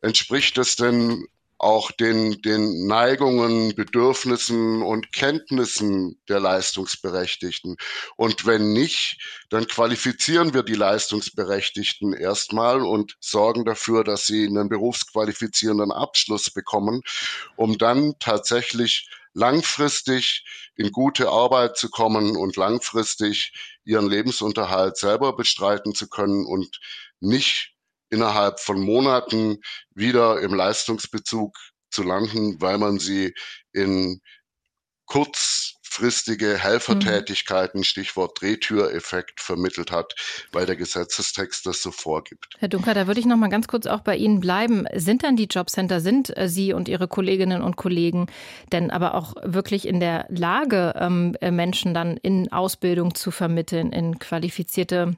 [0.01, 1.27] Entspricht es denn
[1.59, 7.77] auch den, den Neigungen, Bedürfnissen und Kenntnissen der Leistungsberechtigten.
[8.15, 9.17] Und wenn nicht,
[9.49, 17.01] dann qualifizieren wir die Leistungsberechtigten erstmal und sorgen dafür, dass sie einen berufsqualifizierenden Abschluss bekommen,
[17.55, 20.43] um dann tatsächlich langfristig
[20.75, 23.53] in gute Arbeit zu kommen und langfristig
[23.85, 26.79] ihren Lebensunterhalt selber bestreiten zu können und
[27.19, 27.75] nicht
[28.09, 29.61] innerhalb von Monaten
[29.93, 31.55] wieder im Leistungsbezug
[31.91, 33.35] zu landen, weil man sie
[33.73, 34.21] in
[35.97, 40.15] kurzfristige Helfertätigkeiten, Stichwort Drehtüreffekt, vermittelt hat,
[40.51, 42.49] weil der Gesetzestext das so vorgibt.
[42.59, 44.85] Herr Dunker, da würde ich noch mal ganz kurz auch bei Ihnen bleiben.
[44.93, 48.27] Sind dann die Jobcenter, sind äh, Sie und Ihre Kolleginnen und Kollegen
[48.71, 53.91] denn aber auch wirklich in der Lage, ähm, äh, Menschen dann in Ausbildung zu vermitteln,
[53.91, 55.15] in qualifizierte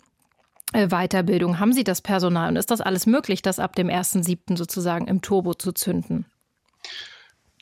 [0.72, 1.60] äh, Weiterbildung?
[1.60, 4.58] Haben Sie das Personal und ist das alles möglich, das ab dem 1.7.
[4.58, 6.26] sozusagen im Turbo zu zünden?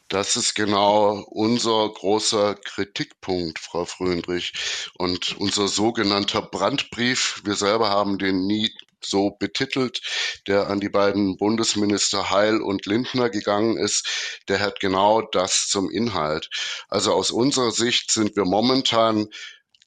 [0.10, 4.54] Das ist genau unser großer Kritikpunkt, Frau Fröndrich.
[4.98, 8.72] Und unser sogenannter Brandbrief, wir selber haben den nie
[9.04, 10.02] so betitelt,
[10.48, 15.90] der an die beiden Bundesminister Heil und Lindner gegangen ist, der hat genau das zum
[15.92, 16.50] Inhalt.
[16.88, 19.28] Also aus unserer Sicht sind wir momentan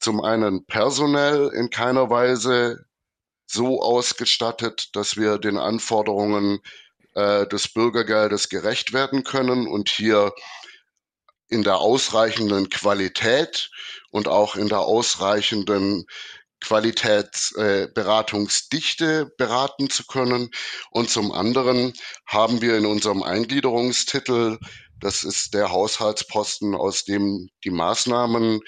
[0.00, 2.84] zum einen personell in keiner Weise
[3.46, 6.60] so ausgestattet, dass wir den Anforderungen
[7.14, 10.32] äh, des Bürgergeldes gerecht werden können und hier
[11.48, 13.70] in der ausreichenden Qualität
[14.10, 16.04] und auch in der ausreichenden
[16.60, 20.50] Qualitätsberatungsdichte äh, beraten zu können.
[20.90, 21.92] Und zum anderen
[22.26, 24.58] haben wir in unserem Eingliederungstitel,
[25.00, 28.60] das ist der Haushaltsposten, aus dem die Maßnahmen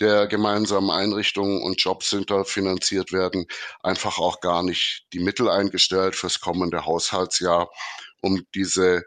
[0.00, 3.46] der gemeinsamen Einrichtungen und Jobcenter finanziert werden,
[3.82, 7.70] einfach auch gar nicht die Mittel eingestellt fürs kommende Haushaltsjahr,
[8.20, 9.04] um diese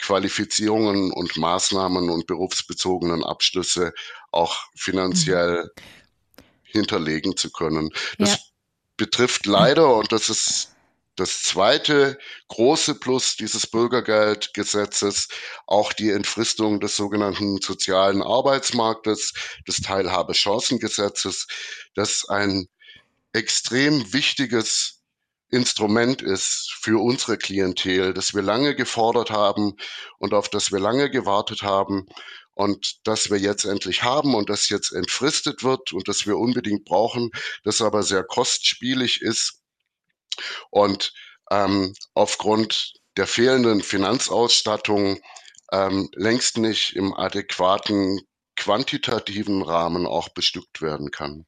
[0.00, 3.92] Qualifizierungen und Maßnahmen und berufsbezogenen Abschlüsse
[4.30, 6.42] auch finanziell mhm.
[6.62, 7.90] hinterlegen zu können.
[8.18, 8.38] Das ja.
[8.96, 10.75] betrifft leider, und das ist
[11.16, 15.28] das zweite große Plus dieses Bürgergeldgesetzes,
[15.66, 19.32] auch die Entfristung des sogenannten sozialen Arbeitsmarktes,
[19.66, 21.46] des Teilhabechancengesetzes,
[21.94, 22.68] das ein
[23.32, 25.02] extrem wichtiges
[25.50, 29.74] Instrument ist für unsere Klientel, das wir lange gefordert haben
[30.18, 32.06] und auf das wir lange gewartet haben
[32.54, 36.84] und das wir jetzt endlich haben und das jetzt entfristet wird und das wir unbedingt
[36.84, 37.30] brauchen,
[37.62, 39.62] das aber sehr kostspielig ist
[40.70, 41.12] und
[41.50, 45.20] ähm, aufgrund der fehlenden Finanzausstattung
[45.72, 48.20] ähm, längst nicht im adäquaten
[48.56, 51.46] quantitativen Rahmen auch bestückt werden kann.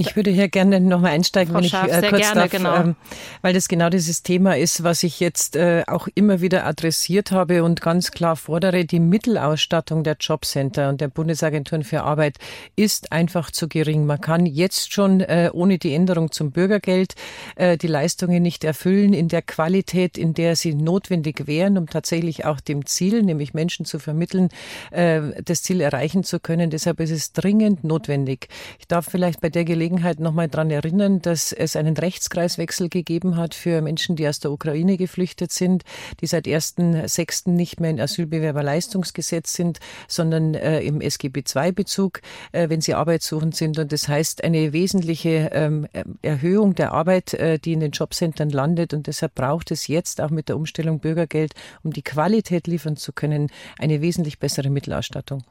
[0.00, 2.50] Ich würde hier gerne noch mal einsteigen, Frau wenn Scharf, ich äh, kurz gerne, darf,
[2.50, 2.74] genau.
[2.76, 2.96] ähm,
[3.42, 7.62] weil das genau dieses Thema ist, was ich jetzt äh, auch immer wieder adressiert habe
[7.64, 8.86] und ganz klar fordere.
[8.86, 12.38] Die Mittelausstattung der Jobcenter und der Bundesagenturen für Arbeit
[12.76, 14.06] ist einfach zu gering.
[14.06, 17.14] Man kann jetzt schon äh, ohne die Änderung zum Bürgergeld
[17.56, 22.46] äh, die Leistungen nicht erfüllen in der Qualität, in der sie notwendig wären, um tatsächlich
[22.46, 24.48] auch dem Ziel, nämlich Menschen zu vermitteln,
[24.92, 26.70] äh, das Ziel erreichen zu können.
[26.70, 28.48] Deshalb ist es dringend notwendig.
[28.78, 33.36] Ich darf vielleicht bei der Gelegenheit Gelegenheit nochmal daran erinnern, dass es einen Rechtskreiswechsel gegeben
[33.36, 35.82] hat für Menschen, die aus der Ukraine geflüchtet sind,
[36.20, 37.50] die seit 1.6.
[37.50, 42.20] nicht mehr in Asylbewerberleistungsgesetz sind, sondern äh, im SGB II-Bezug,
[42.52, 43.80] äh, wenn sie arbeitssuchend sind.
[43.80, 45.88] Und das heißt eine wesentliche ähm,
[46.22, 48.94] Erhöhung der Arbeit, äh, die in den Jobcentern landet.
[48.94, 53.12] Und deshalb braucht es jetzt auch mit der Umstellung Bürgergeld, um die Qualität liefern zu
[53.12, 55.42] können, eine wesentlich bessere Mittelausstattung.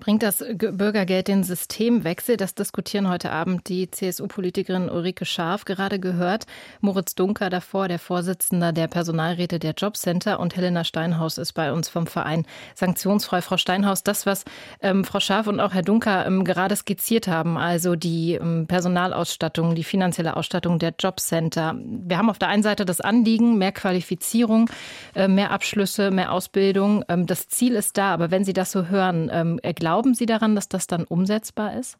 [0.00, 2.36] Bringt das Bürgergeld den Systemwechsel?
[2.36, 6.46] Das diskutieren heute Abend die CSU-Politikerin Ulrike Scharf, gerade gehört.
[6.80, 11.88] Moritz Dunker davor, der Vorsitzende der Personalräte der Jobcenter und Helena Steinhaus ist bei uns
[11.88, 13.40] vom Verein Sanktionsfrei.
[13.40, 14.44] Frau Steinhaus, das, was
[14.80, 19.76] ähm, Frau Scharf und auch Herr Dunker ähm, gerade skizziert haben, also die ähm, Personalausstattung,
[19.76, 21.76] die finanzielle Ausstattung der Jobcenter.
[21.78, 24.68] Wir haben auf der einen Seite das Anliegen, mehr Qualifizierung,
[25.14, 27.04] äh, mehr Abschlüsse, mehr Ausbildung.
[27.08, 30.54] Ähm, das Ziel ist da, aber wenn Sie das so hören, ähm, Glauben Sie daran,
[30.54, 31.98] dass das dann umsetzbar ist?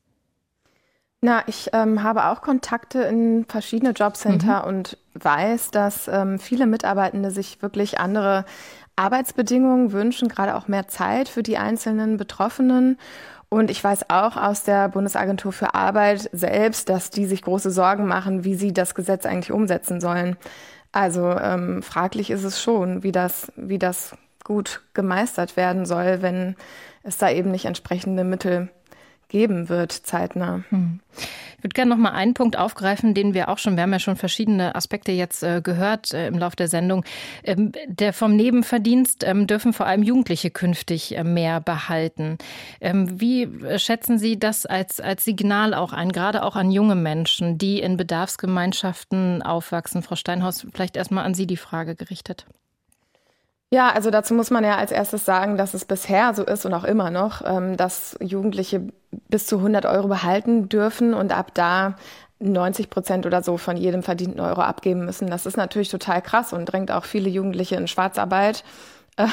[1.20, 4.68] Na, ich ähm, habe auch Kontakte in verschiedene Jobcenter mhm.
[4.68, 8.46] und weiß, dass ähm, viele Mitarbeitende sich wirklich andere
[8.96, 12.96] Arbeitsbedingungen wünschen, gerade auch mehr Zeit für die einzelnen Betroffenen.
[13.50, 18.06] Und ich weiß auch aus der Bundesagentur für Arbeit selbst, dass die sich große Sorgen
[18.06, 20.38] machen, wie sie das Gesetz eigentlich umsetzen sollen.
[20.90, 26.54] Also ähm, fraglich ist es schon, wie das, wie das gut gemeistert werden soll, wenn
[27.02, 28.70] es da eben nicht entsprechende Mittel
[29.28, 30.62] geben wird, zeitnah.
[30.68, 31.00] Hm.
[31.56, 33.98] Ich würde gerne noch mal einen Punkt aufgreifen, den wir auch schon, wir haben ja
[33.98, 37.04] schon verschiedene Aspekte jetzt äh, gehört äh, im Laufe der Sendung.
[37.42, 42.36] Ähm, der vom Nebenverdienst ähm, dürfen vor allem Jugendliche künftig äh, mehr behalten.
[42.82, 47.56] Ähm, wie schätzen Sie das als, als Signal auch ein, gerade auch an junge Menschen,
[47.56, 50.02] die in Bedarfsgemeinschaften aufwachsen?
[50.02, 52.46] Frau Steinhaus, vielleicht erstmal an Sie die Frage gerichtet.
[53.74, 56.72] Ja, also dazu muss man ja als erstes sagen, dass es bisher so ist und
[56.74, 58.82] auch immer noch, ähm, dass Jugendliche
[59.28, 61.96] bis zu 100 Euro behalten dürfen und ab da
[62.38, 65.26] 90 Prozent oder so von jedem verdienten Euro abgeben müssen.
[65.26, 68.62] Das ist natürlich total krass und drängt auch viele Jugendliche in Schwarzarbeit,
[69.16, 69.26] äh,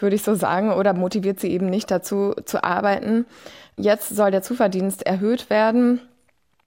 [0.00, 3.26] würde ich so sagen, oder motiviert sie eben nicht dazu zu arbeiten.
[3.76, 6.00] Jetzt soll der Zuverdienst erhöht werden.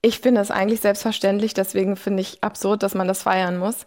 [0.02, 3.86] Ich finde es eigentlich selbstverständlich, deswegen finde ich absurd, dass man das feiern muss.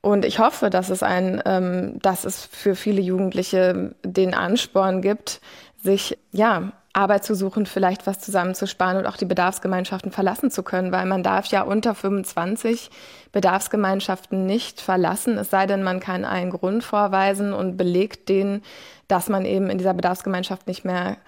[0.00, 5.40] Und ich hoffe, dass es ein, ähm, dass es für viele Jugendliche den Ansporn gibt,
[5.82, 10.90] sich ja Arbeit zu suchen, vielleicht was zusammenzusparen und auch die Bedarfsgemeinschaften verlassen zu können,
[10.90, 12.90] weil man darf ja unter 25
[13.30, 18.62] Bedarfsgemeinschaften nicht verlassen, es sei denn, man kann einen Grund vorweisen und belegt den,
[19.06, 21.18] dass man eben in dieser Bedarfsgemeinschaft nicht mehr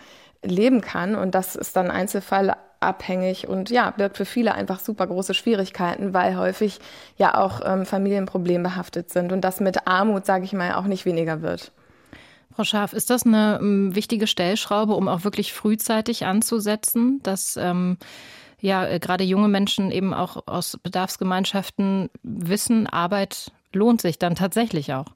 [0.43, 1.15] leben kann.
[1.15, 6.15] Und das ist dann Einzelfall abhängig und ja, birgt für viele einfach super große Schwierigkeiten,
[6.15, 6.81] weil häufig
[7.17, 11.05] ja auch ähm, Familien problembehaftet sind und das mit Armut, sage ich mal, auch nicht
[11.05, 11.73] weniger wird.
[12.55, 17.99] Frau Scharf, ist das eine um, wichtige Stellschraube, um auch wirklich frühzeitig anzusetzen, dass ähm,
[18.61, 24.93] ja äh, gerade junge Menschen eben auch aus Bedarfsgemeinschaften wissen, Arbeit lohnt sich dann tatsächlich
[24.95, 25.07] auch?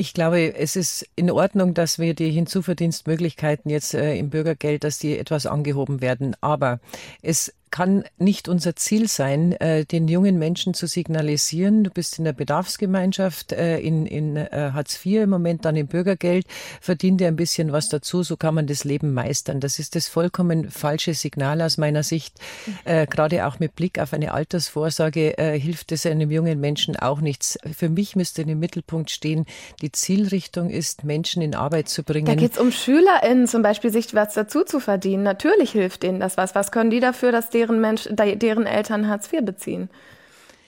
[0.00, 5.00] Ich glaube, es ist in Ordnung, dass wir die Hinzuverdienstmöglichkeiten jetzt äh, im Bürgergeld, dass
[5.00, 6.36] die etwas angehoben werden.
[6.40, 6.78] Aber
[7.20, 12.24] es kann nicht unser Ziel sein, äh, den jungen Menschen zu signalisieren, du bist in
[12.24, 16.46] der Bedarfsgemeinschaft, äh, in, in äh, Hartz IV im Moment, dann im Bürgergeld,
[16.80, 19.60] verdien dir ein bisschen was dazu, so kann man das Leben meistern.
[19.60, 22.38] Das ist das vollkommen falsche Signal aus meiner Sicht.
[22.84, 27.20] Äh, gerade auch mit Blick auf eine Altersvorsorge äh, hilft es einem jungen Menschen auch
[27.20, 27.58] nichts.
[27.76, 29.46] Für mich müsste im Mittelpunkt stehen,
[29.82, 32.26] die Zielrichtung ist, Menschen in Arbeit zu bringen.
[32.26, 35.22] Da geht es um SchülerInnen zum Beispiel, sich was dazu zu verdienen.
[35.22, 36.54] Natürlich hilft denen das was.
[36.54, 39.90] Was können die dafür, dass die deren, Mensch, deren Eltern Hartz IV beziehen.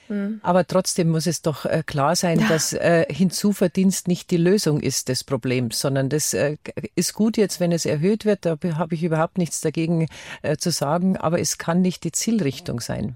[0.08, 0.40] Hm.
[0.42, 2.48] Aber trotzdem muss es doch äh, klar sein, ja.
[2.48, 6.56] dass äh, Hinzuverdienst nicht die Lösung ist des Problems, sondern das äh,
[6.96, 8.44] ist gut jetzt, wenn es erhöht wird.
[8.44, 10.08] Da habe ich überhaupt nichts dagegen
[10.42, 13.14] äh, zu sagen, aber es kann nicht die Zielrichtung sein.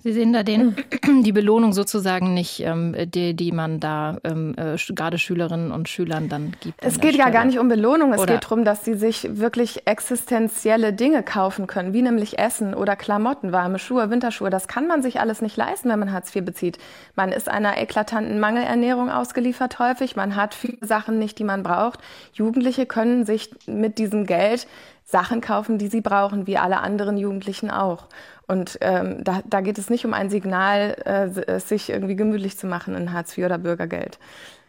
[0.00, 0.76] Sie sehen da den,
[1.24, 6.28] die Belohnung sozusagen nicht, ähm, die, die man da ähm, äh, gerade Schülerinnen und Schülern
[6.28, 6.80] dann gibt.
[6.80, 9.88] Es geht ja gar nicht um Belohnung, es oder geht darum, dass sie sich wirklich
[9.88, 14.50] existenzielle Dinge kaufen können, wie nämlich Essen oder Klamotten, warme Schuhe, Winterschuhe.
[14.50, 16.78] Das kann man sich alles nicht leisten, wenn man Hartz IV bezieht.
[17.16, 21.98] Man ist einer eklatanten Mangelernährung ausgeliefert häufig, man hat viele Sachen nicht, die man braucht.
[22.32, 24.68] Jugendliche können sich mit diesem Geld
[25.04, 28.06] Sachen kaufen, die sie brauchen, wie alle anderen Jugendlichen auch.
[28.48, 32.66] Und ähm, da, da geht es nicht um ein Signal, äh, sich irgendwie gemütlich zu
[32.66, 34.18] machen in Hartz IV oder Bürgergeld.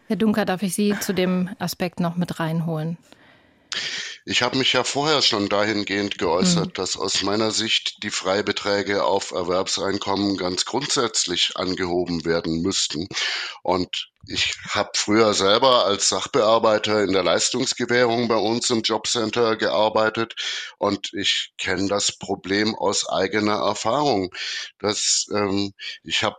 [0.08, 2.98] Herr Dunker, darf ich Sie zu dem Aspekt noch mit reinholen?
[4.30, 6.74] Ich habe mich ja vorher schon dahingehend geäußert, mhm.
[6.74, 13.08] dass aus meiner Sicht die Freibeträge auf Erwerbseinkommen ganz grundsätzlich angehoben werden müssten.
[13.64, 20.36] Und ich habe früher selber als Sachbearbeiter in der Leistungsgewährung bei uns im Jobcenter gearbeitet
[20.78, 24.30] und ich kenne das Problem aus eigener Erfahrung.
[24.78, 26.38] Dass, ähm, ich habe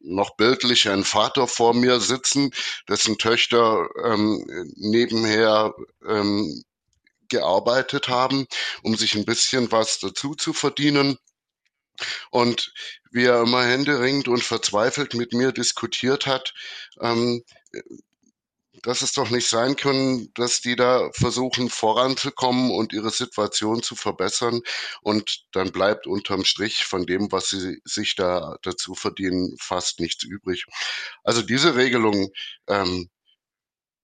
[0.00, 2.52] noch bildlich einen Vater vor mir sitzen,
[2.88, 4.42] dessen Töchter ähm,
[4.74, 5.74] nebenher
[6.08, 6.62] ähm,
[7.28, 8.46] gearbeitet haben,
[8.82, 11.18] um sich ein bisschen was dazu zu verdienen.
[12.30, 12.72] Und
[13.10, 16.52] wie er immer händeringend und verzweifelt mit mir diskutiert hat,
[17.00, 17.42] ähm,
[18.82, 23.96] dass es doch nicht sein können, dass die da versuchen voranzukommen und ihre Situation zu
[23.96, 24.60] verbessern
[25.02, 30.24] und dann bleibt unterm Strich von dem, was sie sich da dazu verdienen, fast nichts
[30.24, 30.66] übrig.
[31.24, 32.30] Also diese Regelung
[32.68, 33.10] ähm,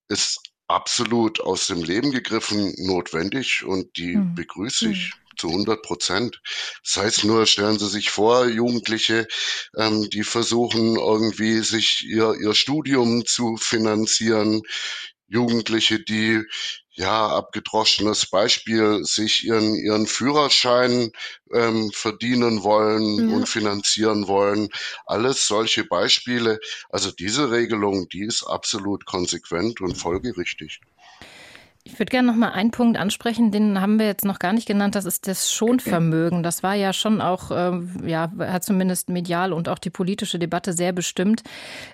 [0.08, 0.40] ist
[0.72, 4.34] absolut aus dem Leben gegriffen notwendig und die hm.
[4.34, 5.12] begrüße ich.
[5.12, 6.40] Hm zu 100 Prozent.
[6.84, 9.26] Das heißt nur, stellen Sie sich vor, Jugendliche,
[9.76, 14.62] ähm, die versuchen irgendwie sich ihr, ihr Studium zu finanzieren,
[15.28, 16.42] Jugendliche, die
[16.94, 21.12] ja, abgedroschenes Beispiel, sich ihren, ihren Führerschein
[21.52, 23.36] ähm, verdienen wollen ja.
[23.36, 24.68] und finanzieren wollen.
[25.06, 26.60] Alles solche Beispiele.
[26.90, 30.80] Also diese Regelung, die ist absolut konsequent und folgerichtig.
[31.84, 34.68] Ich würde gerne noch mal einen Punkt ansprechen, den haben wir jetzt noch gar nicht
[34.68, 34.94] genannt.
[34.94, 36.44] Das ist das Schonvermögen.
[36.44, 40.74] Das war ja schon auch, ähm, ja, hat zumindest medial und auch die politische Debatte
[40.74, 41.42] sehr bestimmt.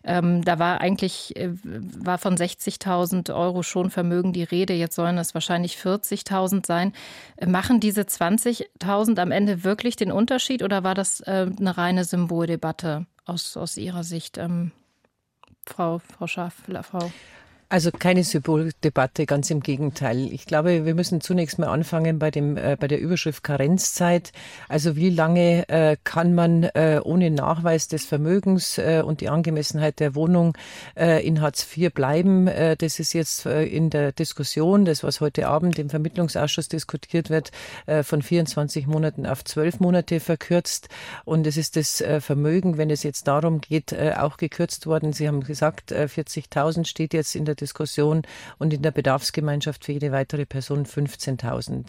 [0.05, 4.74] Ähm, da war eigentlich, äh, war von 60.000 Euro Schonvermögen die Rede.
[4.74, 6.92] Jetzt sollen es wahrscheinlich 40.000 sein.
[7.46, 13.07] Machen diese 20.000 am Ende wirklich den Unterschied oder war das äh, eine reine Symboldebatte
[13.24, 14.70] aus, aus Ihrer Sicht, ähm,
[15.66, 17.11] Frau, Frau Schaff, Frau?
[17.70, 20.33] Also keine Symboldebatte, ganz im Gegenteil.
[20.33, 24.33] Ich glaube, wir müssen zunächst mal anfangen bei dem äh, bei der Überschrift Karenzzeit.
[24.70, 30.00] Also wie lange äh, kann man äh, ohne Nachweis des Vermögens äh, und die Angemessenheit
[30.00, 30.57] der Wohnung
[30.96, 32.46] äh, in Hartz IV bleiben?
[32.46, 37.50] Äh, das ist jetzt in der Diskussion, das was heute Abend im Vermittlungsausschuss diskutiert wird,
[38.02, 40.88] von 24 Monaten auf 12 Monate verkürzt.
[41.24, 45.12] Und es ist das Vermögen, wenn es jetzt darum geht, auch gekürzt worden.
[45.12, 48.23] Sie haben gesagt, 40.000 steht jetzt in der Diskussion
[48.59, 51.88] und in der Bedarfsgemeinschaft für jede weitere Person 15.000.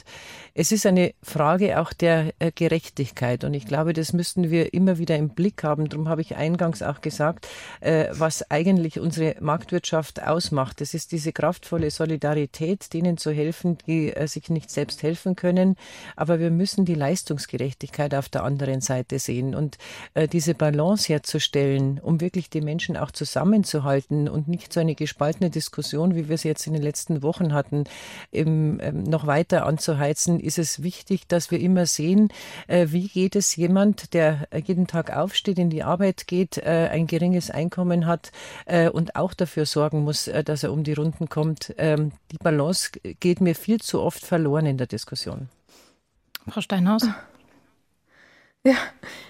[0.53, 4.97] Es ist eine Frage auch der äh, Gerechtigkeit und ich glaube, das müssten wir immer
[4.97, 5.89] wieder im Blick haben.
[5.89, 7.47] Darum habe ich eingangs auch gesagt,
[7.81, 10.81] äh, was eigentlich unsere Marktwirtschaft ausmacht.
[10.81, 15.75] Das ist diese kraftvolle Solidarität, denen zu helfen, die äh, sich nicht selbst helfen können.
[16.15, 19.77] Aber wir müssen die Leistungsgerechtigkeit auf der anderen Seite sehen und
[20.31, 26.15] diese Balance herzustellen, um wirklich die Menschen auch zusammenzuhalten und nicht so eine gespaltene Diskussion,
[26.15, 27.83] wie wir es jetzt in den letzten Wochen hatten,
[28.31, 32.29] eben, ähm, noch weiter anzuheizen, ist es wichtig, dass wir immer sehen,
[32.67, 37.07] äh, wie geht es jemand, der jeden Tag aufsteht, in die Arbeit geht, äh, ein
[37.07, 38.31] geringes Einkommen hat
[38.65, 41.73] äh, und auch dafür sorgen muss, äh, dass er um die Runden kommt.
[41.77, 45.49] Ähm, die Balance geht mir viel zu oft verloren in der Diskussion.
[46.47, 47.03] Frau Steinhaus.
[48.65, 48.75] Ja,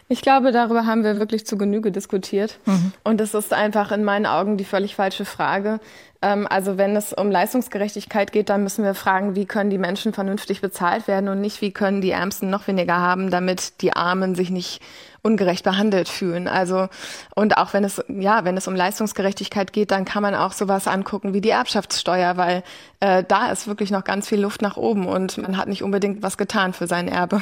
[0.08, 2.58] ich glaube, darüber haben wir wirklich zu Genüge diskutiert.
[2.66, 2.94] Mhm.
[3.04, 5.80] Und das ist einfach in meinen Augen die völlig falsche Frage.
[6.24, 10.14] Ähm, also wenn es um Leistungsgerechtigkeit geht, dann müssen wir fragen, wie können die Menschen
[10.14, 14.34] vernünftig bezahlt werden und nicht, wie können die Ärmsten noch weniger haben, damit die Armen
[14.34, 14.82] sich nicht
[15.22, 16.48] ungerecht behandelt fühlen.
[16.48, 16.88] Also
[17.36, 20.88] und auch wenn es ja, wenn es um Leistungsgerechtigkeit geht, dann kann man auch sowas
[20.88, 22.64] angucken wie die Erbschaftssteuer, weil
[23.00, 26.24] äh, da ist wirklich noch ganz viel Luft nach oben und man hat nicht unbedingt
[26.24, 27.42] was getan für sein Erbe.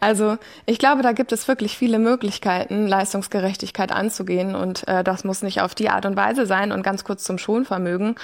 [0.00, 5.42] Also ich glaube, da gibt es wirklich viele Möglichkeiten, Leistungsgerechtigkeit anzugehen und äh, das muss
[5.42, 6.72] nicht auf die Art und Weise sein.
[6.72, 8.14] Und ganz kurz zum Schonvermögen.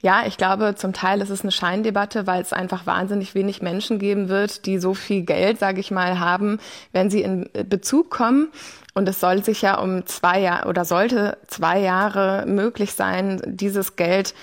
[0.00, 3.98] Ja, ich glaube, zum Teil ist es eine Scheindebatte, weil es einfach wahnsinnig wenig Menschen
[3.98, 6.58] geben wird, die so viel Geld, sage ich mal, haben,
[6.92, 8.48] wenn sie in Bezug kommen.
[8.94, 13.96] Und es soll sich ja um zwei Jahre oder sollte zwei Jahre möglich sein, dieses
[13.96, 14.34] Geld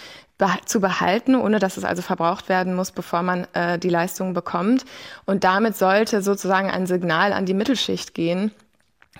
[0.65, 4.85] zu behalten, ohne dass es also verbraucht werden muss, bevor man äh, die Leistung bekommt.
[5.25, 8.51] Und damit sollte sozusagen ein Signal an die Mittelschicht gehen,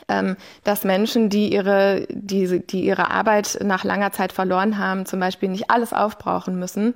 [0.08, 5.20] ähm, dass Menschen, die ihre, die, die ihre Arbeit nach langer Zeit verloren haben, zum
[5.20, 6.96] Beispiel nicht alles aufbrauchen müssen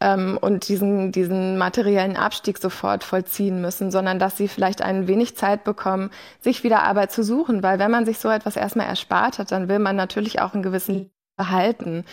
[0.00, 5.36] ähm, und diesen, diesen materiellen Abstieg sofort vollziehen müssen, sondern dass sie vielleicht ein wenig
[5.36, 7.62] Zeit bekommen, sich wieder Arbeit zu suchen.
[7.62, 10.62] Weil wenn man sich so etwas erstmal erspart hat, dann will man natürlich auch einen
[10.62, 12.04] gewissen behalten.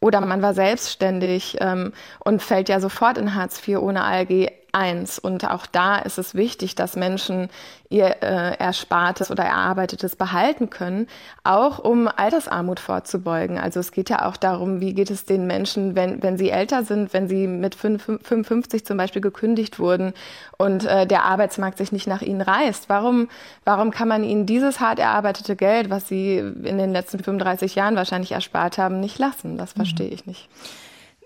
[0.00, 1.92] Oder man war selbstständig ähm,
[2.24, 5.18] und fällt ja sofort in Hartz IV ohne ALG eins.
[5.18, 7.48] Und auch da ist es wichtig, dass Menschen
[7.88, 11.08] ihr äh, Erspartes oder Erarbeitetes behalten können,
[11.42, 13.58] auch um Altersarmut vorzubeugen.
[13.58, 16.84] Also es geht ja auch darum, wie geht es den Menschen, wenn, wenn sie älter
[16.84, 20.14] sind, wenn sie mit 55 zum Beispiel gekündigt wurden
[20.56, 22.88] und äh, der Arbeitsmarkt sich nicht nach ihnen reißt.
[22.88, 23.28] Warum,
[23.64, 27.96] warum kann man ihnen dieses hart erarbeitete Geld, was sie in den letzten 35 Jahren
[27.96, 29.58] wahrscheinlich erspart haben, nicht lassen?
[29.58, 30.48] Das verstehe ich nicht.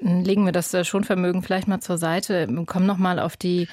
[0.01, 3.69] Legen wir das äh, Schonvermögen vielleicht mal zur Seite, kommen noch mal auf die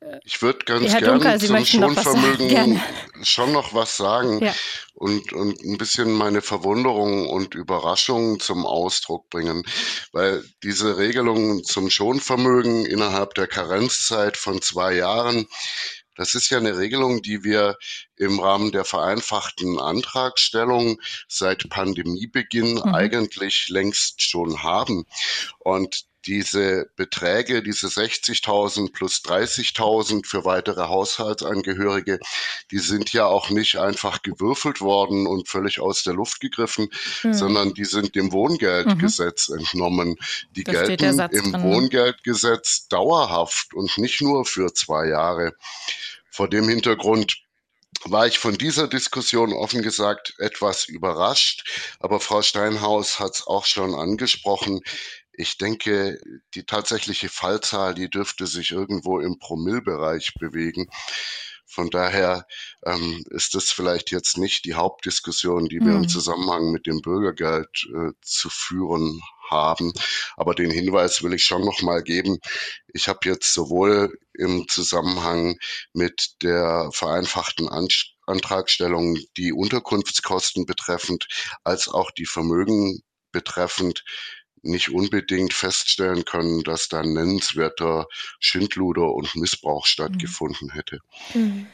[0.00, 2.80] äh, ich würde ganz Herr gerne Dunker, zum Schonvermögen
[3.22, 4.54] schon noch was sagen ja.
[4.94, 9.64] und, und ein bisschen meine Verwunderung und Überraschung zum Ausdruck bringen,
[10.12, 15.46] weil diese Regelung zum Schonvermögen innerhalb der Karenzzeit von zwei Jahren
[16.16, 17.76] das ist ja eine Regelung, die wir
[18.16, 22.94] im Rahmen der vereinfachten Antragstellung seit Pandemiebeginn mhm.
[22.94, 25.06] eigentlich längst schon haben.
[25.58, 32.18] Und diese Beträge, diese 60.000 plus 30.000 für weitere Haushaltsangehörige,
[32.70, 36.88] die sind ja auch nicht einfach gewürfelt worden und völlig aus der Luft gegriffen,
[37.22, 37.34] mhm.
[37.34, 39.58] sondern die sind dem Wohngeldgesetz mhm.
[39.58, 40.16] entnommen.
[40.50, 41.62] Die das gelten im drin.
[41.62, 45.52] Wohngeldgesetz dauerhaft und nicht nur für zwei Jahre.
[46.30, 47.43] Vor dem Hintergrund
[48.10, 51.96] war ich von dieser Diskussion offen gesagt etwas überrascht.
[52.00, 54.80] Aber Frau Steinhaus hat es auch schon angesprochen.
[55.32, 56.20] Ich denke,
[56.54, 60.88] die tatsächliche Fallzahl, die dürfte sich irgendwo im Promillbereich bewegen.
[61.66, 62.46] Von daher
[62.86, 66.04] ähm, ist das vielleicht jetzt nicht die Hauptdiskussion, die wir mhm.
[66.04, 69.20] im Zusammenhang mit dem Bürgergeld äh, zu führen
[69.50, 69.92] haben.
[70.36, 72.38] Aber den Hinweis will ich schon noch mal geben.
[72.92, 75.58] Ich habe jetzt sowohl im Zusammenhang
[75.92, 77.68] mit der vereinfachten
[78.26, 81.28] Antragstellung die Unterkunftskosten betreffend
[81.62, 84.04] als auch die Vermögen betreffend
[84.62, 88.06] nicht unbedingt feststellen können, dass da nennenswerter
[88.40, 91.00] Schindluder und Missbrauch stattgefunden hätte.
[91.34, 91.66] Mhm.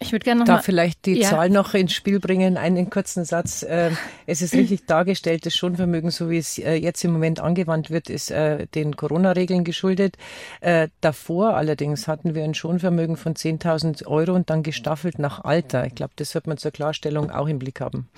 [0.00, 1.28] Ich würde gerne noch da vielleicht die ja.
[1.28, 3.66] Zahl noch ins Spiel bringen, einen kurzen Satz.
[3.68, 7.90] Ähm, es ist richtig dargestellt, das Schonvermögen, so wie es äh, jetzt im Moment angewandt
[7.90, 10.16] wird, ist äh, den Corona-Regeln geschuldet.
[10.60, 15.86] Äh, davor allerdings hatten wir ein Schonvermögen von 10.000 Euro und dann gestaffelt nach Alter.
[15.86, 18.08] Ich glaube, das wird man zur Klarstellung auch im Blick haben.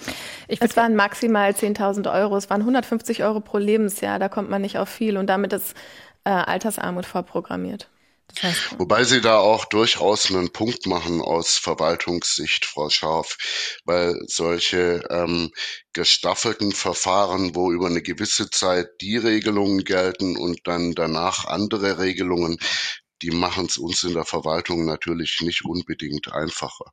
[0.49, 2.37] es waren maximal 10.000 Euro.
[2.37, 4.19] Es waren 150 Euro pro Lebensjahr.
[4.19, 5.75] Da kommt man nicht auf viel und damit ist
[6.25, 7.89] Altersarmut vorprogrammiert.
[8.43, 13.37] Heißt, Wobei Sie da auch durchaus einen Punkt machen aus Verwaltungssicht, Frau Scharf,
[13.85, 15.51] weil solche ähm,
[15.93, 22.59] gestaffelten Verfahren, wo über eine gewisse Zeit die Regelungen gelten und dann danach andere Regelungen,
[23.23, 26.93] die machen es uns in der Verwaltung natürlich nicht unbedingt einfacher.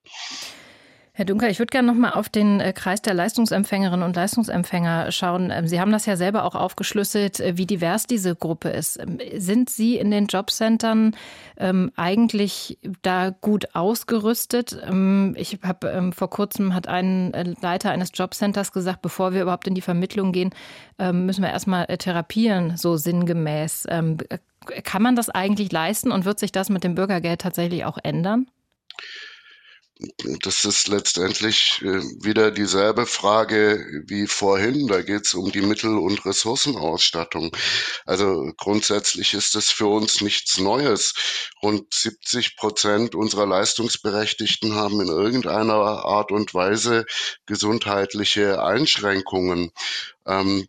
[1.17, 5.11] Herr Dunker, ich würde gerne noch mal auf den äh, Kreis der Leistungsempfängerinnen und Leistungsempfänger
[5.11, 5.49] schauen.
[5.49, 8.99] Ähm, Sie haben das ja selber auch aufgeschlüsselt, äh, wie divers diese Gruppe ist.
[8.99, 11.15] Ähm, sind Sie in den Jobcentern
[11.57, 14.79] ähm, eigentlich da gut ausgerüstet?
[14.87, 19.41] Ähm, ich habe ähm, vor kurzem hat ein äh, Leiter eines Jobcenters gesagt, bevor wir
[19.41, 20.51] überhaupt in die Vermittlung gehen,
[20.99, 23.87] ähm, müssen wir erstmal therapieren, so sinngemäß.
[24.83, 28.45] kann man das eigentlich leisten und wird sich das mit dem Bürgergeld tatsächlich auch ändern?
[30.43, 34.87] Das ist letztendlich äh, wieder dieselbe Frage wie vorhin.
[34.87, 37.55] Da geht es um die Mittel- und Ressourcenausstattung.
[38.05, 41.15] Also grundsätzlich ist das für uns nichts Neues.
[41.63, 47.05] Rund 70 Prozent unserer Leistungsberechtigten haben in irgendeiner Art und Weise
[47.45, 49.71] gesundheitliche Einschränkungen.
[50.27, 50.67] Ähm,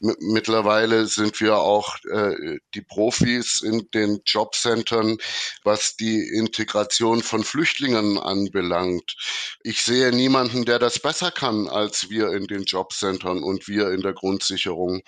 [0.00, 5.18] Mittlerweile sind wir auch äh, die Profis in den Jobcentern,
[5.64, 9.16] was die Integration von Flüchtlingen anbelangt.
[9.62, 14.02] Ich sehe niemanden, der das besser kann als wir in den Jobcentern und wir in
[14.02, 15.02] der Grundsicherung.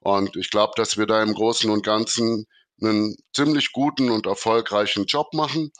[0.00, 2.46] Und ich glaube, dass wir da im Großen und Ganzen
[2.82, 5.72] einen ziemlich guten und erfolgreichen Job machen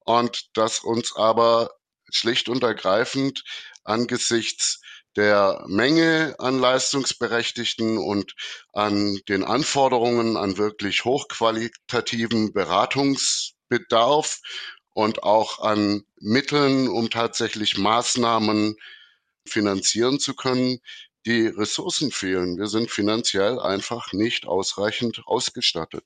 [0.00, 1.70] und dass uns aber
[2.10, 3.42] schlicht und ergreifend
[3.84, 4.81] angesichts
[5.16, 8.34] der Menge an Leistungsberechtigten und
[8.72, 14.40] an den Anforderungen an wirklich hochqualitativen Beratungsbedarf
[14.94, 18.76] und auch an Mitteln, um tatsächlich Maßnahmen
[19.46, 20.78] finanzieren zu können,
[21.26, 22.58] die Ressourcen fehlen.
[22.58, 26.04] Wir sind finanziell einfach nicht ausreichend ausgestattet.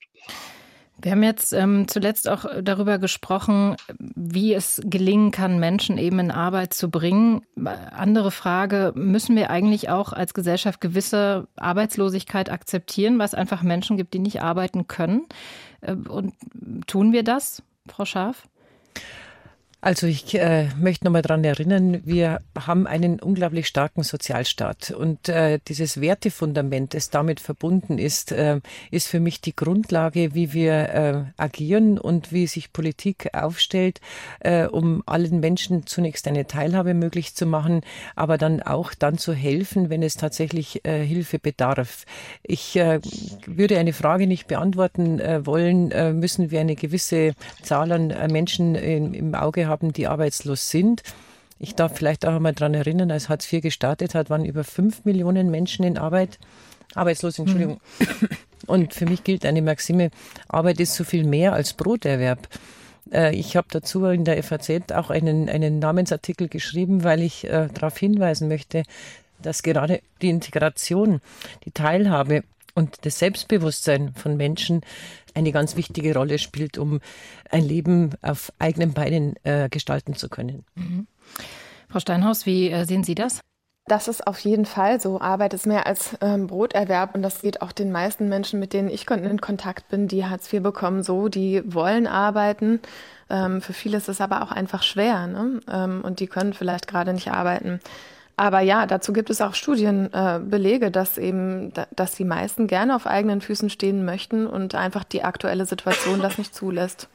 [1.00, 6.30] Wir haben jetzt ähm, zuletzt auch darüber gesprochen, wie es gelingen kann, Menschen eben in
[6.30, 7.42] Arbeit zu bringen.
[7.64, 13.98] Andere Frage, müssen wir eigentlich auch als Gesellschaft gewisse Arbeitslosigkeit akzeptieren, weil es einfach Menschen
[13.98, 15.26] gibt, die nicht arbeiten können?
[15.82, 16.34] Äh, und
[16.86, 18.44] tun wir das, Frau Scharf?
[19.86, 25.60] Also ich äh, möchte nochmal daran erinnern, wir haben einen unglaublich starken Sozialstaat und äh,
[25.68, 28.58] dieses Wertefundament, das damit verbunden ist, äh,
[28.90, 34.00] ist für mich die Grundlage, wie wir äh, agieren und wie sich Politik aufstellt,
[34.40, 37.82] äh, um allen Menschen zunächst eine Teilhabe möglich zu machen,
[38.16, 42.06] aber dann auch dann zu helfen, wenn es tatsächlich äh, Hilfe bedarf.
[42.42, 49.14] Ich würde eine Frage nicht beantworten wollen, müssen wir eine gewisse Zahl an Menschen im,
[49.14, 51.02] im Auge haben, haben, die arbeitslos sind.
[51.58, 55.04] Ich darf vielleicht auch einmal daran erinnern, als Hartz IV gestartet hat, waren über fünf
[55.04, 56.38] Millionen Menschen in Arbeit,
[56.94, 57.80] arbeitslos, Entschuldigung.
[57.98, 58.28] Mhm.
[58.66, 60.10] Und für mich gilt eine Maxime,
[60.48, 62.48] Arbeit ist so viel mehr als Broterwerb.
[63.12, 67.68] Äh, ich habe dazu in der FAZ auch einen, einen Namensartikel geschrieben, weil ich äh,
[67.72, 68.82] darauf hinweisen möchte,
[69.40, 71.20] dass gerade die Integration,
[71.64, 72.42] die Teilhabe
[72.76, 74.82] und das Selbstbewusstsein von Menschen
[75.34, 77.00] eine ganz wichtige Rolle spielt, um
[77.50, 80.64] ein Leben auf eigenen Beinen äh, gestalten zu können.
[80.76, 81.06] Mhm.
[81.88, 83.40] Frau Steinhaus, wie äh, sehen Sie das?
[83.88, 85.20] Das ist auf jeden Fall so.
[85.20, 88.88] Arbeit ist mehr als ähm, Broterwerb und das geht auch den meisten Menschen, mit denen
[88.88, 91.28] ich in Kontakt bin, die Hartz IV bekommen, so.
[91.28, 92.80] Die wollen arbeiten.
[93.30, 95.60] Ähm, für viele ist es aber auch einfach schwer ne?
[95.70, 97.80] ähm, und die können vielleicht gerade nicht arbeiten.
[98.36, 103.06] Aber ja, dazu gibt es auch Studienbelege, äh, dass eben, dass die meisten gerne auf
[103.06, 107.08] eigenen Füßen stehen möchten und einfach die aktuelle Situation das nicht zulässt.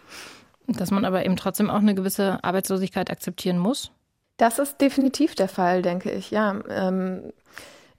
[0.68, 3.92] Dass man aber eben trotzdem auch eine gewisse Arbeitslosigkeit akzeptieren muss?
[4.38, 6.56] Das ist definitiv der Fall, denke ich, ja.
[6.70, 7.32] Ähm,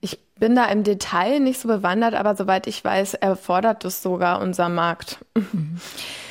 [0.01, 4.41] ich bin da im Detail nicht so bewandert, aber soweit ich weiß, erfordert es sogar
[4.41, 5.19] unser Markt.
[5.35, 5.79] Mhm.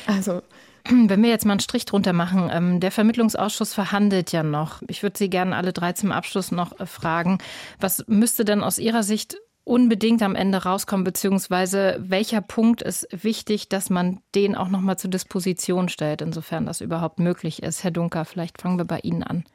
[0.05, 0.43] Also
[0.89, 4.81] wenn wir jetzt mal einen Strich drunter machen, ähm, der Vermittlungsausschuss verhandelt ja noch.
[4.87, 7.37] Ich würde Sie gerne alle drei zum Abschluss noch äh, fragen,
[7.79, 13.69] was müsste denn aus Ihrer Sicht unbedingt am Ende rauskommen, beziehungsweise welcher Punkt ist wichtig,
[13.69, 17.83] dass man den auch nochmal zur Disposition stellt, insofern das überhaupt möglich ist.
[17.83, 19.45] Herr Dunker, vielleicht fangen wir bei Ihnen an.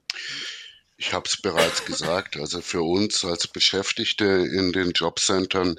[0.97, 5.77] Ich habe es bereits gesagt, also für uns als Beschäftigte in den Jobcentern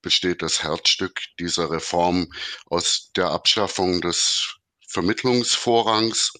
[0.00, 2.28] besteht das Herzstück dieser Reform
[2.66, 4.56] aus der Abschaffung des
[4.94, 6.32] Vermittlungsvorrangs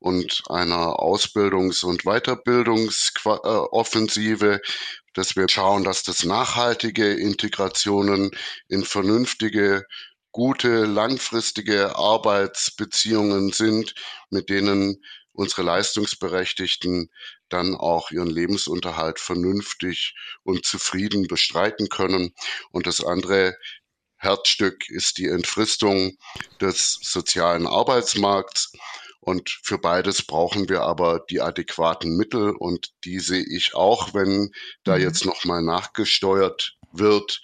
[0.00, 4.60] und einer Ausbildungs- und Weiterbildungsoffensive,
[5.12, 8.32] dass wir schauen, dass das nachhaltige Integrationen
[8.68, 9.84] in vernünftige,
[10.32, 13.94] gute, langfristige Arbeitsbeziehungen sind,
[14.30, 17.10] mit denen unsere Leistungsberechtigten
[17.50, 22.32] dann auch ihren Lebensunterhalt vernünftig und zufrieden bestreiten können.
[22.70, 23.54] Und das andere
[24.18, 26.18] Herzstück ist die Entfristung
[26.60, 28.72] des sozialen Arbeitsmarkts.
[29.20, 34.50] Und für beides brauchen wir aber die adäquaten Mittel und die sehe ich auch, wenn
[34.84, 35.02] da mhm.
[35.02, 37.40] jetzt nochmal nachgesteuert wird,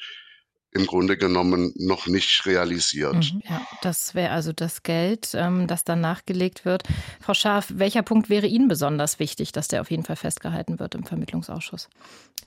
[0.74, 3.32] im Grunde genommen noch nicht realisiert.
[3.32, 6.82] Mhm, ja, das wäre also das Geld, ähm, das dann nachgelegt wird.
[7.20, 10.96] Frau Scharf, welcher Punkt wäre Ihnen besonders wichtig, dass der auf jeden Fall festgehalten wird
[10.96, 11.88] im Vermittlungsausschuss?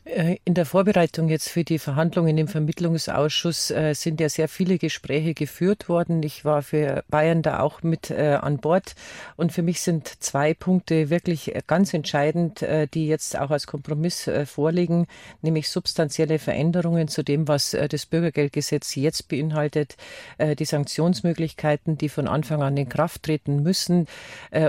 [0.07, 4.77] Äh, in der Vorbereitung jetzt für die Verhandlungen im Vermittlungsausschuss äh, sind ja sehr viele
[4.77, 6.23] Gespräche geführt worden.
[6.23, 8.95] Ich war für Bayern da auch mit äh, an Bord.
[9.35, 15.07] Und für mich sind zwei Punkte wirklich ganz entscheidend, die jetzt auch als Kompromiss vorliegen,
[15.41, 19.97] nämlich substanzielle Veränderungen zu dem, was das Bürgergeldgesetz jetzt beinhaltet,
[20.39, 24.07] die Sanktionsmöglichkeiten, die von Anfang an in Kraft treten müssen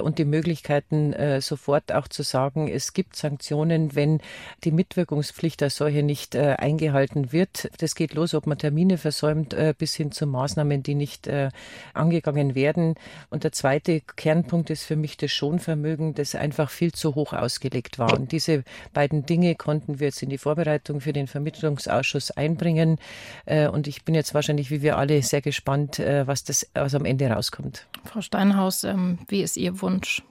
[0.02, 4.20] und die Möglichkeiten, sofort auch zu sagen, es gibt Sanktionen, wenn
[4.64, 7.70] die Mitwirkungs Meldungspflicht als solche nicht äh, eingehalten wird.
[7.78, 11.50] Das geht los, ob man Termine versäumt, äh, bis hin zu Maßnahmen, die nicht äh,
[11.94, 12.94] angegangen werden.
[13.30, 17.98] Und der zweite Kernpunkt ist für mich das Schonvermögen, das einfach viel zu hoch ausgelegt
[17.98, 18.18] war.
[18.18, 22.98] Und diese beiden Dinge konnten wir jetzt in die Vorbereitung für den Vermittlungsausschuss einbringen.
[23.46, 26.94] Äh, und ich bin jetzt wahrscheinlich, wie wir alle, sehr gespannt, äh, was das was
[26.94, 27.86] am Ende rauskommt.
[28.04, 30.22] Frau Steinhaus, ähm, wie ist Ihr Wunsch?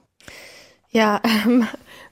[0.90, 1.66] Ja, ähm,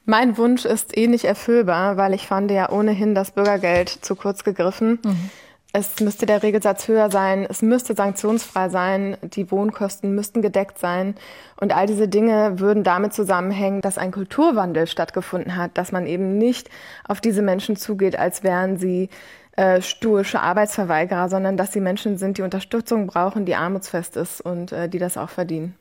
[0.04, 4.44] mein Wunsch ist eh nicht erfüllbar, weil ich fand ja ohnehin das Bürgergeld zu kurz
[4.44, 4.98] gegriffen.
[5.02, 5.30] Mhm.
[5.72, 11.16] Es müsste der Regelsatz höher sein, es müsste sanktionsfrei sein, die Wohnkosten müssten gedeckt sein.
[11.60, 16.38] Und all diese Dinge würden damit zusammenhängen, dass ein Kulturwandel stattgefunden hat, dass man eben
[16.38, 16.70] nicht
[17.06, 19.10] auf diese Menschen zugeht, als wären sie
[19.56, 24.72] äh, sturische Arbeitsverweigerer, sondern dass sie Menschen sind, die Unterstützung brauchen, die armutsfest ist und
[24.72, 25.74] äh, die das auch verdienen.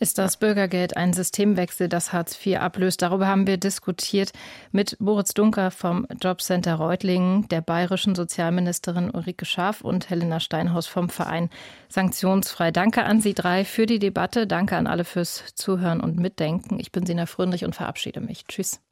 [0.00, 3.00] Ist das Bürgergeld ein Systemwechsel, das Hartz IV ablöst?
[3.00, 4.32] Darüber haben wir diskutiert
[4.72, 11.08] mit Boris Dunker vom Jobcenter Reutlingen, der bayerischen Sozialministerin Ulrike Schaaf und Helena Steinhaus vom
[11.08, 11.48] Verein
[11.88, 12.70] Sanktionsfrei.
[12.70, 14.46] Danke an Sie drei für die Debatte.
[14.46, 16.80] Danke an alle fürs Zuhören und Mitdenken.
[16.80, 18.44] Ich bin Sina Fröndrich und verabschiede mich.
[18.46, 18.83] Tschüss.